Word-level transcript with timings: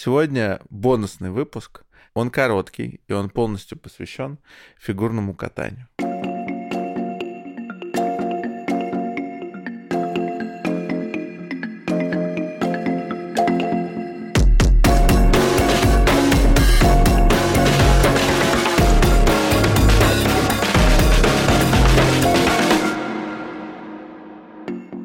Сегодня 0.00 0.60
бонусный 0.70 1.30
выпуск. 1.30 1.82
Он 2.14 2.30
короткий, 2.30 3.00
и 3.08 3.12
он 3.12 3.30
полностью 3.30 3.76
посвящен 3.76 4.38
фигурному 4.78 5.34
катанию. 5.34 5.88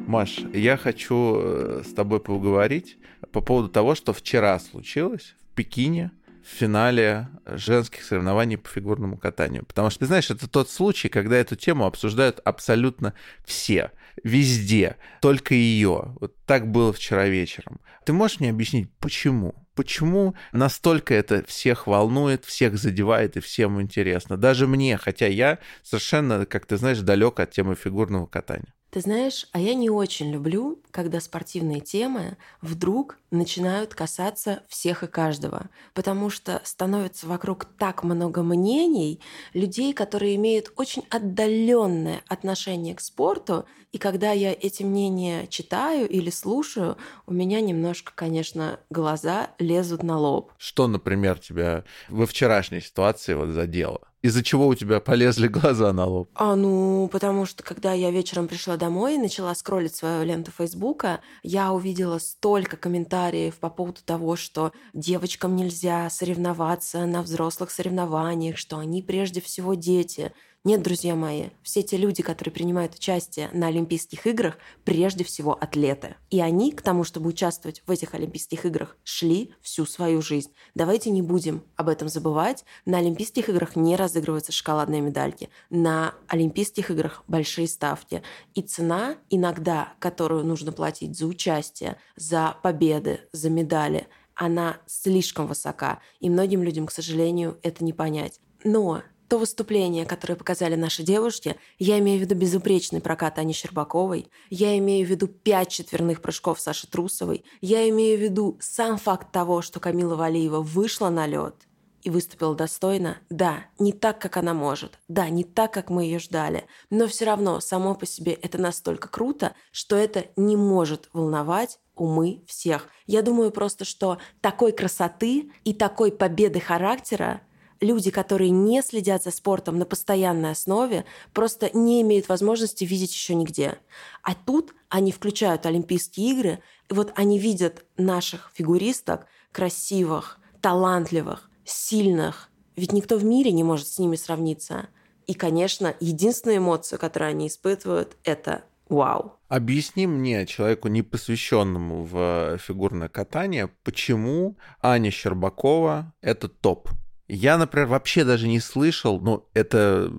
Маш, 0.06 0.38
я 0.52 0.76
хочу 0.76 1.40
э, 1.42 1.82
с 1.84 1.92
тобой 1.92 2.20
поговорить 2.20 2.96
по 3.34 3.40
поводу 3.40 3.68
того, 3.68 3.96
что 3.96 4.12
вчера 4.12 4.58
случилось 4.60 5.34
в 5.50 5.56
Пекине 5.56 6.12
в 6.44 6.46
финале 6.46 7.28
женских 7.46 8.04
соревнований 8.04 8.56
по 8.56 8.68
фигурному 8.68 9.18
катанию. 9.18 9.64
Потому 9.64 9.90
что, 9.90 10.00
ты 10.00 10.06
знаешь, 10.06 10.30
это 10.30 10.48
тот 10.48 10.70
случай, 10.70 11.08
когда 11.08 11.36
эту 11.36 11.56
тему 11.56 11.84
обсуждают 11.84 12.40
абсолютно 12.44 13.12
все, 13.44 13.90
везде, 14.22 14.96
только 15.20 15.54
ее. 15.54 16.14
Вот 16.20 16.36
так 16.46 16.70
было 16.70 16.92
вчера 16.92 17.26
вечером. 17.26 17.80
Ты 18.04 18.12
можешь 18.12 18.38
мне 18.38 18.50
объяснить, 18.50 18.88
почему? 19.00 19.54
Почему 19.74 20.36
настолько 20.52 21.14
это 21.14 21.44
всех 21.44 21.88
волнует, 21.88 22.44
всех 22.44 22.78
задевает 22.78 23.36
и 23.36 23.40
всем 23.40 23.82
интересно? 23.82 24.36
Даже 24.36 24.68
мне, 24.68 24.96
хотя 24.96 25.26
я 25.26 25.58
совершенно, 25.82 26.46
как 26.46 26.66
ты 26.66 26.76
знаешь, 26.76 27.00
далек 27.00 27.40
от 27.40 27.50
темы 27.50 27.74
фигурного 27.74 28.26
катания. 28.26 28.73
Ты 28.94 29.00
знаешь, 29.00 29.48
а 29.50 29.58
я 29.58 29.74
не 29.74 29.90
очень 29.90 30.30
люблю, 30.30 30.80
когда 30.92 31.18
спортивные 31.18 31.80
темы 31.80 32.36
вдруг 32.60 33.18
начинают 33.32 33.92
касаться 33.92 34.62
всех 34.68 35.02
и 35.02 35.08
каждого, 35.08 35.68
потому 35.94 36.30
что 36.30 36.60
становится 36.62 37.26
вокруг 37.26 37.64
так 37.64 38.04
много 38.04 38.44
мнений, 38.44 39.20
людей, 39.52 39.94
которые 39.94 40.36
имеют 40.36 40.72
очень 40.76 41.02
отдаленное 41.10 42.22
отношение 42.28 42.94
к 42.94 43.00
спорту, 43.00 43.66
и 43.90 43.98
когда 43.98 44.30
я 44.30 44.52
эти 44.52 44.84
мнения 44.84 45.48
читаю 45.48 46.08
или 46.08 46.30
слушаю, 46.30 46.96
у 47.26 47.32
меня 47.32 47.60
немножко, 47.60 48.12
конечно, 48.14 48.78
глаза 48.90 49.50
лезут 49.58 50.04
на 50.04 50.20
лоб. 50.20 50.52
Что, 50.56 50.86
например, 50.86 51.40
тебя 51.40 51.82
во 52.08 52.26
вчерашней 52.26 52.80
ситуации 52.80 53.34
вот 53.34 53.48
задело? 53.48 54.02
Из-за 54.24 54.42
чего 54.42 54.68
у 54.68 54.74
тебя 54.74 55.00
полезли 55.00 55.48
глаза 55.48 55.92
на 55.92 56.06
лоб? 56.06 56.30
А, 56.34 56.56
ну, 56.56 57.10
потому 57.12 57.44
что 57.44 57.62
когда 57.62 57.92
я 57.92 58.10
вечером 58.10 58.48
пришла 58.48 58.78
домой 58.78 59.16
и 59.16 59.18
начала 59.18 59.54
скроллить 59.54 59.94
свою 59.94 60.24
ленту 60.24 60.50
Фейсбука, 60.50 61.20
я 61.42 61.72
увидела 61.72 62.18
столько 62.18 62.78
комментариев 62.78 63.56
по 63.56 63.68
поводу 63.68 64.00
того, 64.02 64.36
что 64.36 64.72
девочкам 64.94 65.56
нельзя 65.56 66.08
соревноваться 66.08 67.04
на 67.04 67.20
взрослых 67.20 67.70
соревнованиях, 67.70 68.56
что 68.56 68.78
они 68.78 69.02
прежде 69.02 69.42
всего 69.42 69.74
дети, 69.74 70.32
нет, 70.66 70.80
друзья 70.80 71.14
мои, 71.14 71.50
все 71.62 71.82
те 71.82 71.98
люди, 71.98 72.22
которые 72.22 72.50
принимают 72.50 72.94
участие 72.94 73.50
на 73.52 73.66
Олимпийских 73.66 74.26
играх, 74.26 74.56
прежде 74.82 75.22
всего 75.22 75.52
атлеты. 75.52 76.16
И 76.30 76.40
они 76.40 76.72
к 76.72 76.80
тому, 76.80 77.04
чтобы 77.04 77.28
участвовать 77.28 77.82
в 77.86 77.90
этих 77.90 78.14
Олимпийских 78.14 78.64
играх, 78.64 78.96
шли 79.04 79.52
всю 79.60 79.84
свою 79.84 80.22
жизнь. 80.22 80.52
Давайте 80.74 81.10
не 81.10 81.20
будем 81.20 81.64
об 81.76 81.90
этом 81.90 82.08
забывать. 82.08 82.64
На 82.86 82.96
Олимпийских 82.96 83.50
играх 83.50 83.76
не 83.76 83.94
разыгрываются 83.94 84.52
шоколадные 84.52 85.02
медальки. 85.02 85.50
На 85.68 86.14
Олимпийских 86.28 86.90
играх 86.90 87.24
большие 87.28 87.68
ставки. 87.68 88.22
И 88.54 88.62
цена 88.62 89.16
иногда, 89.28 89.92
которую 89.98 90.46
нужно 90.46 90.72
платить 90.72 91.14
за 91.14 91.26
участие, 91.26 91.98
за 92.16 92.56
победы, 92.62 93.20
за 93.32 93.50
медали, 93.50 94.06
она 94.34 94.78
слишком 94.86 95.46
высока. 95.46 96.00
И 96.20 96.30
многим 96.30 96.62
людям, 96.62 96.86
к 96.86 96.90
сожалению, 96.90 97.58
это 97.62 97.84
не 97.84 97.92
понять. 97.92 98.40
Но 98.64 99.02
то 99.28 99.38
выступление, 99.38 100.04
которое 100.06 100.36
показали 100.36 100.74
наши 100.74 101.02
девушки, 101.02 101.56
я 101.78 101.98
имею 101.98 102.18
в 102.18 102.22
виду 102.22 102.34
безупречный 102.34 103.00
прокат 103.00 103.38
Ани 103.38 103.52
Щербаковой, 103.52 104.28
я 104.50 104.76
имею 104.78 105.06
в 105.06 105.10
виду 105.10 105.28
пять 105.28 105.70
четверных 105.70 106.20
прыжков 106.20 106.60
Саши 106.60 106.86
Трусовой, 106.86 107.44
я 107.60 107.88
имею 107.88 108.18
в 108.18 108.22
виду 108.22 108.58
сам 108.60 108.98
факт 108.98 109.32
того, 109.32 109.62
что 109.62 109.80
Камила 109.80 110.14
Валиева 110.14 110.60
вышла 110.60 111.08
на 111.08 111.26
лед 111.26 111.54
и 112.02 112.10
выступила 112.10 112.54
достойно, 112.54 113.18
да, 113.30 113.64
не 113.78 113.92
так, 113.92 114.20
как 114.20 114.36
она 114.36 114.52
может, 114.52 114.98
да, 115.08 115.28
не 115.30 115.42
так, 115.42 115.72
как 115.72 115.88
мы 115.88 116.04
ее 116.04 116.18
ждали, 116.18 116.66
но 116.90 117.08
все 117.08 117.24
равно 117.24 117.60
само 117.60 117.94
по 117.94 118.06
себе 118.06 118.32
это 118.32 118.58
настолько 118.58 119.08
круто, 119.08 119.54
что 119.72 119.96
это 119.96 120.26
не 120.36 120.56
может 120.56 121.08
волновать 121.14 121.80
умы 121.96 122.44
всех. 122.46 122.88
Я 123.06 123.22
думаю 123.22 123.50
просто, 123.50 123.84
что 123.84 124.18
такой 124.40 124.72
красоты 124.72 125.50
и 125.64 125.72
такой 125.72 126.12
победы 126.12 126.60
характера 126.60 127.40
люди, 127.84 128.10
которые 128.10 128.50
не 128.50 128.82
следят 128.82 129.22
за 129.22 129.30
спортом 129.30 129.78
на 129.78 129.84
постоянной 129.84 130.50
основе, 130.50 131.04
просто 131.32 131.70
не 131.72 132.02
имеют 132.02 132.28
возможности 132.28 132.84
видеть 132.84 133.12
еще 133.12 133.34
нигде. 133.34 133.78
А 134.22 134.34
тут 134.34 134.74
они 134.88 135.12
включают 135.12 135.66
Олимпийские 135.66 136.30
игры, 136.30 136.58
и 136.88 136.94
вот 136.94 137.12
они 137.14 137.38
видят 137.38 137.84
наших 137.96 138.50
фигуристок 138.54 139.26
красивых, 139.52 140.38
талантливых, 140.60 141.50
сильных. 141.64 142.50
Ведь 142.76 142.92
никто 142.92 143.16
в 143.16 143.24
мире 143.24 143.52
не 143.52 143.62
может 143.62 143.86
с 143.86 143.98
ними 143.98 144.16
сравниться. 144.16 144.88
И, 145.26 145.34
конечно, 145.34 145.94
единственная 146.00 146.58
эмоция, 146.58 146.98
которую 146.98 147.30
они 147.30 147.46
испытывают, 147.48 148.16
это 148.24 148.64
вау. 148.88 149.38
Объясни 149.48 150.06
мне, 150.06 150.46
человеку, 150.46 150.88
не 150.88 151.02
посвященному 151.02 152.04
в 152.04 152.58
фигурное 152.58 153.08
катание, 153.08 153.70
почему 153.84 154.56
Аня 154.82 155.10
Щербакова— 155.10 156.12
это 156.20 156.48
топ? 156.48 156.90
Я, 157.26 157.56
например, 157.56 157.88
вообще 157.88 158.22
даже 158.24 158.46
не 158.46 158.60
слышал, 158.60 159.18
ну, 159.18 159.48
это 159.54 160.12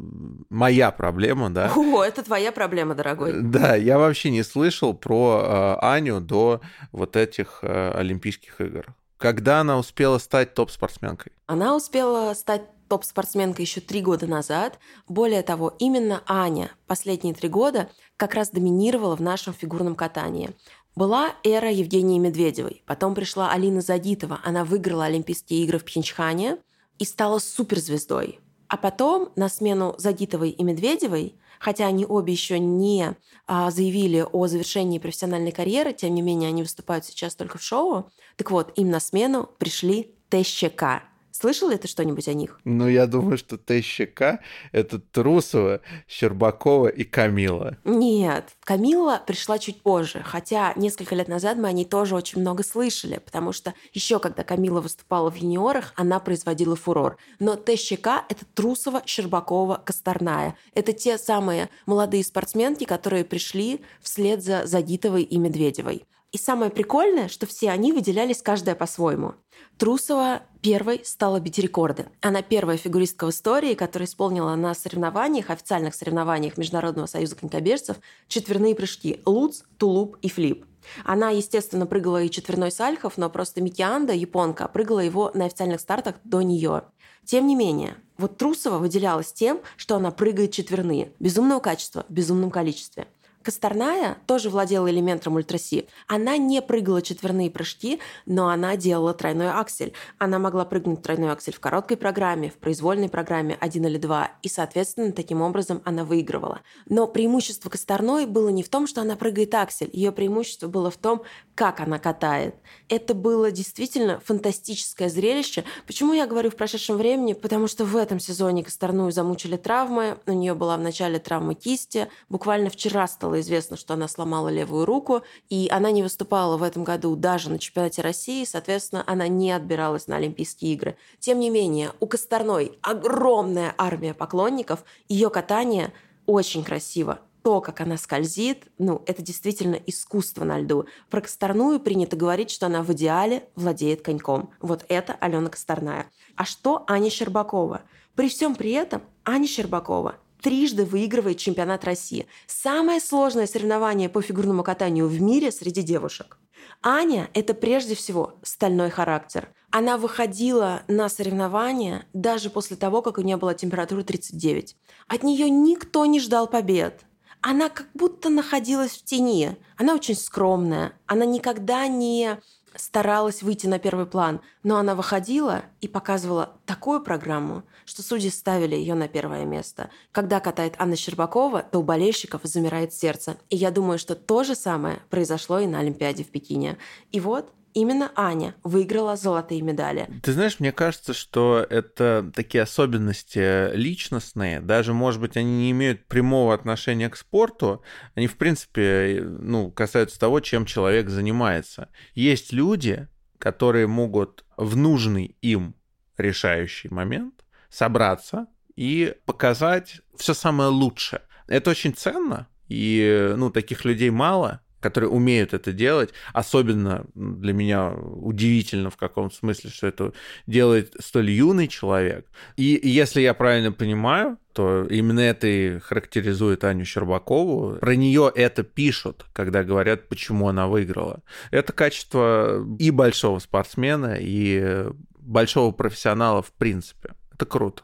моя 0.49 0.89
проблема, 0.89 1.51
да. 1.51 1.71
О, 1.75 2.03
это 2.03 2.23
твоя 2.23 2.51
проблема, 2.51 2.95
дорогой. 2.95 3.41
Да, 3.43 3.75
я 3.75 3.99
вообще 3.99 4.31
не 4.31 4.41
слышал 4.41 4.95
про 4.95 5.77
э, 5.81 5.85
Аню 5.85 6.19
до 6.19 6.61
вот 6.91 7.15
этих 7.15 7.59
э, 7.61 7.91
Олимпийских 7.91 8.59
игр. 8.59 8.95
Когда 9.17 9.59
она 9.59 9.77
успела 9.77 10.17
стать 10.17 10.55
топ-спортсменкой? 10.55 11.31
Она 11.45 11.75
успела 11.75 12.33
стать 12.33 12.63
топ-спортсменкой 12.89 13.65
еще 13.65 13.81
три 13.81 14.01
года 14.01 14.25
назад. 14.25 14.79
Более 15.07 15.43
того, 15.43 15.75
именно 15.77 16.23
Аня 16.25 16.71
последние 16.87 17.35
три 17.35 17.49
года 17.49 17.89
как 18.17 18.33
раз 18.33 18.49
доминировала 18.49 19.15
в 19.15 19.21
нашем 19.21 19.53
фигурном 19.53 19.95
катании. 19.95 20.51
Была 20.95 21.33
эра 21.43 21.71
Евгении 21.71 22.17
Медведевой, 22.17 22.81
потом 22.87 23.13
пришла 23.13 23.51
Алина 23.51 23.81
Задитова, 23.81 24.39
она 24.43 24.63
выиграла 24.63 25.05
Олимпийские 25.05 25.63
игры 25.63 25.77
в 25.77 25.85
Пхенчхане– 25.85 26.57
и 26.99 27.05
стала 27.05 27.39
суперзвездой. 27.39 28.39
А 28.67 28.77
потом 28.77 29.31
на 29.35 29.49
смену 29.49 29.95
Загитовой 29.97 30.49
и 30.49 30.63
Медведевой, 30.63 31.35
хотя 31.59 31.87
они 31.87 32.05
обе 32.05 32.33
еще 32.33 32.59
не 32.59 33.15
а, 33.47 33.71
заявили 33.71 34.25
о 34.31 34.47
завершении 34.47 34.99
профессиональной 34.99 35.51
карьеры, 35.51 35.93
тем 35.93 36.13
не 36.15 36.21
менее 36.21 36.49
они 36.49 36.63
выступают 36.63 37.05
сейчас 37.05 37.35
только 37.35 37.57
в 37.57 37.61
шоу, 37.61 38.09
так 38.35 38.51
вот, 38.51 38.77
им 38.77 38.89
на 38.89 38.99
смену 38.99 39.49
пришли 39.57 40.15
ТЩК 40.29 41.03
Слышал 41.37 41.67
ли 41.67 41.77
ты 41.77 41.89
что-нибудь 41.89 42.29
о 42.29 42.33
них? 42.33 42.61
Ну, 42.63 42.87
я 42.87 43.07
думаю, 43.07 43.37
что 43.37 43.57
ТЩК— 43.57 44.39
это 44.71 44.99
Трусова, 44.99 45.81
Щербакова 46.07 46.87
и 46.87 47.03
Камила. 47.03 47.75
Нет, 47.83 48.55
Камила 48.61 49.21
пришла 49.27 49.59
чуть 49.59 49.81
позже, 49.81 50.21
хотя 50.23 50.71
несколько 50.77 51.13
лет 51.13 51.27
назад 51.27 51.57
мы 51.57 51.67
о 51.67 51.73
ней 51.73 51.83
тоже 51.83 52.15
очень 52.15 52.39
много 52.39 52.63
слышали, 52.63 53.17
потому 53.17 53.51
что 53.51 53.73
еще 53.91 54.19
когда 54.19 54.45
Камила 54.45 54.79
выступала 54.79 55.29
в 55.29 55.35
юниорах, 55.35 55.91
она 55.97 56.21
производила 56.21 56.77
фурор. 56.77 57.17
Но 57.39 57.57
ТЩК— 57.57 58.23
это 58.29 58.45
Трусова, 58.53 59.03
Щербакова, 59.05 59.81
Косторная. 59.83 60.55
Это 60.73 60.93
те 60.93 61.17
самые 61.17 61.67
молодые 61.85 62.23
спортсменки, 62.23 62.85
которые 62.85 63.25
пришли 63.25 63.81
вслед 63.99 64.41
за 64.41 64.65
Загитовой 64.65 65.23
и 65.23 65.37
Медведевой. 65.37 66.05
И 66.35 66.37
самое 66.37 66.69
прикольное, 66.69 67.29
что 67.29 67.45
все 67.45 67.69
они 67.69 67.93
выделялись 67.93 68.41
каждая 68.41 68.75
по-своему. 68.75 69.35
Трусова 69.77 70.41
первой 70.61 70.99
стала 71.05 71.39
бить 71.39 71.59
рекорды. 71.59 72.07
Она 72.19 72.41
первая 72.41 72.75
фигуристка 72.75 73.25
в 73.25 73.29
истории, 73.29 73.73
которая 73.73 74.05
исполнила 74.05 74.53
на 74.55 74.75
соревнованиях, 74.75 75.49
официальных 75.49 75.95
соревнованиях 75.95 76.57
Международного 76.57 77.05
союза 77.05 77.37
конькобежцев 77.37 77.95
четверные 78.27 78.75
прыжки– 78.75 79.21
луц, 79.25 79.61
тулуп 79.77 80.17
и 80.21 80.27
флип. 80.27 80.65
Она, 81.05 81.29
естественно, 81.29 81.85
прыгала 81.85 82.21
и 82.21 82.29
четверной 82.29 82.69
сальхов, 82.69 83.13
но 83.15 83.29
просто 83.29 83.61
Микианда, 83.61 84.11
японка, 84.11 84.67
прыгала 84.67 84.99
его 84.99 85.31
на 85.33 85.45
официальных 85.45 85.79
стартах 85.79 86.15
до 86.25 86.41
нее. 86.41 86.83
Тем 87.23 87.47
не 87.47 87.55
менее, 87.55 87.95
вот 88.17 88.37
Трусова 88.37 88.77
выделялась 88.77 89.31
тем, 89.31 89.61
что 89.77 89.95
она 89.95 90.11
прыгает 90.11 90.51
четверные. 90.51 91.13
Безумного 91.19 91.61
качества 91.61 92.05
в 92.09 92.13
безумном 92.13 92.51
количестве. 92.51 93.07
Косторная 93.45 94.17
тоже 94.25 94.49
владела 94.49 94.89
элементом 94.89 95.35
ультраси. 95.35 95.87
Она 96.07 96.35
не 96.37 96.63
прыгала 96.63 97.03
четверные 97.03 97.51
прыжки, 97.51 97.99
но 98.25 98.49
она 98.49 98.75
делала 98.75 99.13
тройной 99.13 99.51
аксель. 99.51 99.93
Она 100.17 100.39
могла 100.39 100.65
прыгнуть 100.65 101.03
тройной 101.03 101.31
аксель 101.31 101.53
в 101.53 101.59
короткой 101.59 101.97
программе, 101.97 102.49
в 102.49 102.55
произвольной 102.55 103.07
программе 103.07 103.55
один 103.61 103.85
или 103.85 103.99
два, 103.99 104.31
и, 104.41 104.49
соответственно, 104.49 105.11
таким 105.11 105.43
образом 105.43 105.83
она 105.85 106.05
выигрывала. 106.05 106.61
Но 106.89 107.05
преимущество 107.05 107.69
Косторной 107.69 108.25
было 108.25 108.49
не 108.49 108.63
в 108.63 108.69
том, 108.69 108.87
что 108.87 109.01
она 109.01 109.15
прыгает 109.15 109.53
аксель. 109.53 109.91
Ее 109.93 110.11
преимущество 110.11 110.67
было 110.67 110.89
в 110.89 110.97
том, 110.97 111.21
как 111.53 111.81
она 111.81 111.99
катает. 111.99 112.55
Это 112.89 113.13
было 113.13 113.51
действительно 113.51 114.19
фантастическое 114.25 115.07
зрелище. 115.07 115.65
Почему 115.85 116.13
я 116.13 116.25
говорю 116.25 116.49
в 116.49 116.55
прошедшем 116.55 116.97
времени? 116.97 117.33
Потому 117.33 117.67
что 117.67 117.85
в 117.85 117.95
этом 117.95 118.19
сезоне 118.19 118.63
Косторную 118.63 119.11
замучили 119.11 119.55
травмы. 119.55 120.17
У 120.25 120.31
нее 120.31 120.55
была 120.55 120.77
в 120.77 120.81
начале 120.81 121.19
травма 121.19 121.53
кисти. 121.53 122.09
Буквально 122.27 122.71
вчера 122.71 123.07
стало 123.07 123.34
известно, 123.39 123.77
что 123.77 123.93
она 123.93 124.07
сломала 124.07 124.49
левую 124.49 124.85
руку, 124.85 125.21
и 125.49 125.67
она 125.71 125.91
не 125.91 126.03
выступала 126.03 126.57
в 126.57 126.63
этом 126.63 126.83
году 126.83 127.15
даже 127.15 127.49
на 127.49 127.59
чемпионате 127.59 128.01
России. 128.01 128.45
Соответственно, 128.45 129.03
она 129.05 129.27
не 129.27 129.51
отбиралась 129.51 130.07
на 130.07 130.17
Олимпийские 130.17 130.73
игры. 130.73 130.97
Тем 131.19 131.39
не 131.39 131.49
менее, 131.49 131.91
у 131.99 132.07
Косторной 132.07 132.77
огромная 132.81 133.73
армия 133.77 134.13
поклонников. 134.13 134.83
Ее 135.07 135.29
катание 135.29 135.93
очень 136.25 136.63
красиво 136.63 137.19
то, 137.45 137.61
как 137.61 137.79
она 137.79 137.95
скользит, 137.95 138.63
ну, 138.79 139.03
это 139.05 139.21
действительно 139.21 139.75
искусство 139.75 140.43
на 140.45 140.57
льду. 140.57 140.87
Про 141.11 141.21
Косторную 141.21 141.79
принято 141.79 142.15
говорить, 142.15 142.49
что 142.49 142.65
она 142.65 142.81
в 142.81 142.91
идеале 142.93 143.47
владеет 143.53 144.01
коньком. 144.01 144.49
Вот 144.61 144.83
это 144.89 145.13
Алена 145.19 145.49
Косторная. 145.49 146.07
А 146.35 146.43
что 146.43 146.83
Аня 146.87 147.11
Щербакова? 147.11 147.83
При 148.15 148.29
всем 148.29 148.55
при 148.55 148.71
этом 148.71 149.03
Аня 149.25 149.45
Щербакова 149.45 150.15
трижды 150.41 150.85
выигрывает 150.85 151.37
чемпионат 151.37 151.85
России. 151.85 152.27
Самое 152.47 152.99
сложное 152.99 153.47
соревнование 153.47 154.09
по 154.09 154.21
фигурному 154.21 154.63
катанию 154.63 155.07
в 155.07 155.21
мире 155.21 155.51
среди 155.51 155.81
девушек. 155.81 156.37
Аня– 156.81 157.29
это 157.33 157.53
прежде 157.53 157.95
всего 157.95 158.39
стальной 158.43 158.89
характер. 158.89 159.49
Она 159.71 159.97
выходила 159.97 160.83
на 160.87 161.09
соревнования 161.09 162.05
даже 162.13 162.49
после 162.49 162.77
того, 162.77 163.01
как 163.01 163.17
у 163.17 163.21
нее 163.21 163.37
была 163.37 163.53
температура 163.53 164.03
39. 164.03 164.75
От 165.07 165.23
нее 165.23 165.49
никто 165.49 166.05
не 166.05 166.19
ждал 166.19 166.47
побед 166.47 167.05
она 167.47 167.69
как 167.69 167.87
будто 167.93 168.29
находилась 168.29 168.93
в 168.93 169.03
тени. 169.03 169.55
Она 169.77 169.93
очень 169.93 170.15
скромная. 170.15 170.93
Она 171.05 171.25
никогда 171.25 171.87
не 171.87 172.39
старалась 172.75 173.41
выйти 173.41 173.67
на 173.67 173.79
первый 173.79 174.05
план, 174.05 174.41
но 174.63 174.77
она 174.77 174.95
выходила 174.95 175.63
и 175.81 175.87
показывала 175.87 176.53
такую 176.65 177.01
программу, 177.01 177.63
что 177.85 178.01
судьи 178.01 178.29
ставили 178.29 178.75
ее 178.75 178.95
на 178.95 179.07
первое 179.07 179.45
место. 179.45 179.89
Когда 180.11 180.39
катает 180.39 180.75
Анна 180.77 180.95
Щербакова, 180.95 181.63
то 181.63 181.79
у 181.79 181.83
болельщиков 181.83 182.41
замирает 182.43 182.93
сердце. 182.93 183.37
И 183.49 183.55
я 183.55 183.71
думаю, 183.71 183.99
что 183.99 184.15
то 184.15 184.43
же 184.43 184.55
самое 184.55 184.99
произошло 185.09 185.59
и 185.59 185.67
на 185.67 185.79
Олимпиаде 185.79 186.23
в 186.23 186.29
Пекине. 186.29 186.77
И 187.11 187.19
вот 187.19 187.51
именно 187.75 188.11
Аня 188.15 188.55
выиграла 188.63 189.15
золотые 189.15 189.61
медали. 189.61 190.09
Ты 190.23 190.33
знаешь, 190.33 190.59
мне 190.59 190.71
кажется, 190.71 191.13
что 191.13 191.65
это 191.69 192.31
такие 192.33 192.63
особенности 192.63 193.75
личностные, 193.75 194.61
даже, 194.61 194.93
может 194.93 195.21
быть, 195.21 195.37
они 195.37 195.51
не 195.57 195.71
имеют 195.71 196.07
прямого 196.07 196.55
отношения 196.55 197.09
к 197.09 197.17
спорту, 197.17 197.83
они, 198.15 198.25
в 198.25 198.37
принципе, 198.37 199.21
ну, 199.23 199.69
касаются 199.69 200.19
того, 200.19 200.39
чем 200.39 200.65
человек 200.65 201.09
занимается. 201.09 201.89
Есть 202.15 202.51
люди, 202.51 203.07
которые 203.37 203.85
могут 203.85 204.45
в 204.57 204.75
нужный 204.75 205.35
им 205.41 205.75
решающий 206.17 206.89
момент 206.89 207.43
собраться 207.69 208.47
и 208.75 209.15
показать 209.25 210.01
все 210.15 210.33
самое 210.33 210.69
лучшее. 210.69 211.21
Это 211.47 211.71
очень 211.71 211.93
ценно, 211.93 212.47
и 212.67 213.33
ну, 213.37 213.49
таких 213.51 213.85
людей 213.85 214.09
мало, 214.09 214.61
которые 214.85 215.09
умеют 215.09 215.55
это 215.55 215.71
делать. 215.71 216.11
Особенно 216.31 217.07
для 217.15 217.53
меня 217.53 217.91
удивительно 217.91 218.91
в 218.91 218.97
каком 218.97 219.31
смысле, 219.31 219.71
что 219.71 219.87
это 219.87 220.13
делает 220.45 220.95
столь 220.99 221.31
юный 221.31 221.67
человек. 221.67 222.27
И 222.55 222.79
если 222.83 223.21
я 223.21 223.33
правильно 223.33 223.71
понимаю, 223.71 224.37
то 224.53 224.85
именно 224.85 225.21
это 225.21 225.47
и 225.47 225.79
характеризует 225.79 226.63
Аню 226.63 226.85
Щербакову. 226.85 227.77
Про 227.79 227.95
нее 227.95 228.31
это 228.35 228.61
пишут, 228.61 229.25
когда 229.33 229.63
говорят, 229.63 230.07
почему 230.07 230.49
она 230.49 230.67
выиграла. 230.67 231.23
Это 231.49 231.73
качество 231.73 232.63
и 232.77 232.91
большого 232.91 233.39
спортсмена, 233.39 234.17
и 234.19 234.85
большого 235.19 235.71
профессионала 235.71 236.43
в 236.43 236.51
принципе. 236.51 237.15
Это 237.33 237.47
круто. 237.47 237.81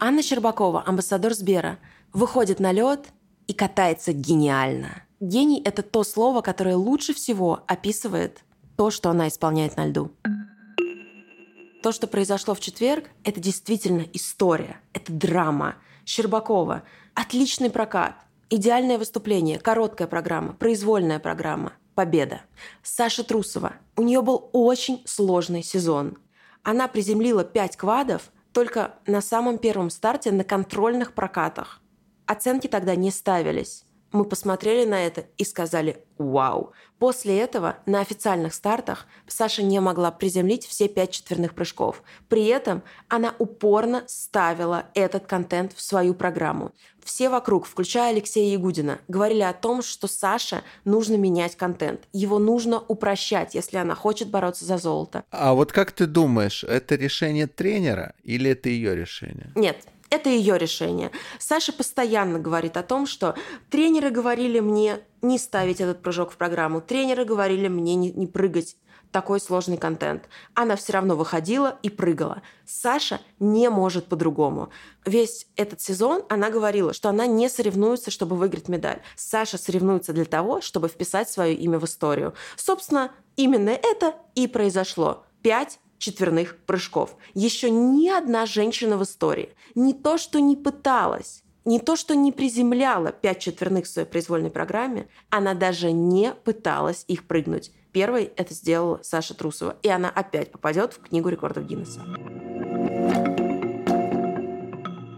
Анна 0.00 0.24
Щербакова, 0.24 0.82
амбассадор 0.84 1.34
Сбера, 1.34 1.78
выходит 2.12 2.58
на 2.58 2.72
лед 2.72 3.12
и 3.46 3.52
катается 3.52 4.12
гениально. 4.12 5.02
Гений— 5.20 5.60
это 5.64 5.82
то 5.82 6.02
слово, 6.04 6.40
которое 6.40 6.76
лучше 6.76 7.12
всего 7.14 7.62
описывает 7.66 8.44
то, 8.76 8.90
что 8.90 9.10
она 9.10 9.28
исполняет 9.28 9.76
на 9.76 9.86
льду. 9.86 10.10
То, 11.82 11.92
что 11.92 12.06
произошло 12.06 12.54
в 12.54 12.60
четверг, 12.60 13.10
это 13.24 13.40
действительно 13.40 14.06
история, 14.12 14.80
это 14.92 15.12
драма. 15.12 15.76
Щербакова– 16.04 16.82
отличный 17.14 17.70
прокат, 17.70 18.14
идеальное 18.50 18.98
выступление, 18.98 19.58
короткая 19.58 20.08
программа, 20.08 20.52
произвольная 20.52 21.18
программа, 21.18 21.72
победа. 21.94 22.42
Саша 22.82 23.24
Трусова. 23.24 23.74
У 23.96 24.02
нее 24.02 24.22
был 24.22 24.48
очень 24.52 25.02
сложный 25.06 25.62
сезон. 25.62 26.18
Она 26.62 26.88
приземлила 26.88 27.44
5 27.44 27.76
квадов 27.76 28.30
только 28.52 28.94
на 29.06 29.20
самом 29.20 29.58
первом 29.58 29.90
старте 29.90 30.32
на 30.32 30.44
контрольных 30.44 31.14
прокатах. 31.14 31.80
Оценки 32.30 32.68
тогда 32.68 32.94
не 32.94 33.10
ставились. 33.10 33.82
Мы 34.12 34.24
посмотрели 34.24 34.88
на 34.88 35.04
это 35.04 35.24
и 35.36 35.42
сказали 35.42 36.04
«Вау!». 36.16 36.70
После 37.00 37.36
этого 37.40 37.78
на 37.86 38.00
официальных 38.00 38.54
стартах 38.54 39.08
Саша 39.26 39.64
не 39.64 39.80
могла 39.80 40.12
приземлить 40.12 40.64
все 40.64 40.86
пять 40.86 41.10
четверных 41.10 41.56
прыжков. 41.56 42.04
При 42.28 42.46
этом 42.46 42.84
она 43.08 43.34
упорно 43.40 44.04
ставила 44.06 44.84
этот 44.94 45.26
контент 45.26 45.72
в 45.72 45.82
свою 45.82 46.14
программу. 46.14 46.70
Все 47.02 47.30
вокруг, 47.30 47.66
включая 47.66 48.12
Алексея 48.12 48.52
Ягудина, 48.52 49.00
говорили 49.08 49.42
о 49.42 49.52
том, 49.52 49.82
что 49.82 50.06
Саше 50.06 50.62
нужно 50.84 51.16
менять 51.16 51.56
контент. 51.56 52.06
Его 52.12 52.38
нужно 52.38 52.78
упрощать, 52.78 53.56
если 53.56 53.76
она 53.78 53.96
хочет 53.96 54.28
бороться 54.28 54.64
за 54.64 54.78
золото. 54.78 55.24
А 55.32 55.52
вот 55.54 55.72
как 55.72 55.90
ты 55.90 56.06
думаешь, 56.06 56.62
это 56.62 56.94
решение 56.94 57.48
тренера 57.48 58.14
или 58.22 58.50
это 58.52 58.68
ее 58.68 58.94
решение? 58.94 59.50
Нет, 59.56 59.84
это 60.10 60.28
ее 60.28 60.58
решение. 60.58 61.10
Саша 61.38 61.72
постоянно 61.72 62.38
говорит 62.38 62.76
о 62.76 62.82
том, 62.82 63.06
что 63.06 63.34
тренеры 63.70 64.10
говорили 64.10 64.60
мне 64.60 65.00
не 65.22 65.38
ставить 65.38 65.80
этот 65.80 66.02
прыжок 66.02 66.32
в 66.32 66.36
программу, 66.36 66.80
тренеры 66.80 67.24
говорили 67.24 67.68
мне 67.68 67.94
не, 67.94 68.10
не 68.10 68.26
прыгать 68.26 68.76
такой 69.12 69.40
сложный 69.40 69.76
контент. 69.76 70.28
Она 70.54 70.76
все 70.76 70.92
равно 70.92 71.16
выходила 71.16 71.78
и 71.82 71.90
прыгала. 71.90 72.42
Саша 72.64 73.20
не 73.38 73.68
может 73.68 74.06
по-другому. 74.06 74.70
Весь 75.04 75.46
этот 75.56 75.80
сезон 75.80 76.22
она 76.28 76.50
говорила, 76.50 76.92
что 76.92 77.08
она 77.08 77.26
не 77.26 77.48
соревнуется, 77.48 78.10
чтобы 78.10 78.36
выиграть 78.36 78.68
медаль. 78.68 79.02
Саша 79.16 79.58
соревнуется 79.58 80.12
для 80.12 80.24
того, 80.24 80.60
чтобы 80.60 80.88
вписать 80.88 81.28
свое 81.28 81.54
имя 81.54 81.78
в 81.78 81.84
историю. 81.84 82.34
Собственно, 82.56 83.10
именно 83.36 83.70
это 83.70 84.14
и 84.34 84.46
произошло. 84.46 85.24
Пять 85.42 85.80
четверных 86.00 86.56
прыжков. 86.66 87.14
Еще 87.34 87.70
ни 87.70 88.08
одна 88.08 88.46
женщина 88.46 88.96
в 88.96 89.04
истории 89.04 89.50
не 89.76 89.94
то, 89.94 90.18
что 90.18 90.40
не 90.40 90.56
пыталась, 90.56 91.44
не 91.64 91.78
то, 91.78 91.94
что 91.94 92.16
не 92.16 92.32
приземляла 92.32 93.12
пять 93.12 93.38
четверных 93.38 93.84
в 93.84 93.88
своей 93.88 94.08
произвольной 94.08 94.50
программе, 94.50 95.06
она 95.28 95.54
даже 95.54 95.92
не 95.92 96.32
пыталась 96.32 97.04
их 97.06 97.26
прыгнуть. 97.28 97.70
Первой 97.92 98.32
это 98.36 98.54
сделала 98.54 99.00
Саша 99.02 99.34
Трусова, 99.34 99.76
и 99.82 99.88
она 99.88 100.08
опять 100.08 100.50
попадет 100.50 100.94
в 100.94 101.02
книгу 101.02 101.28
рекордов 101.28 101.66
Гиннесса. 101.66 102.00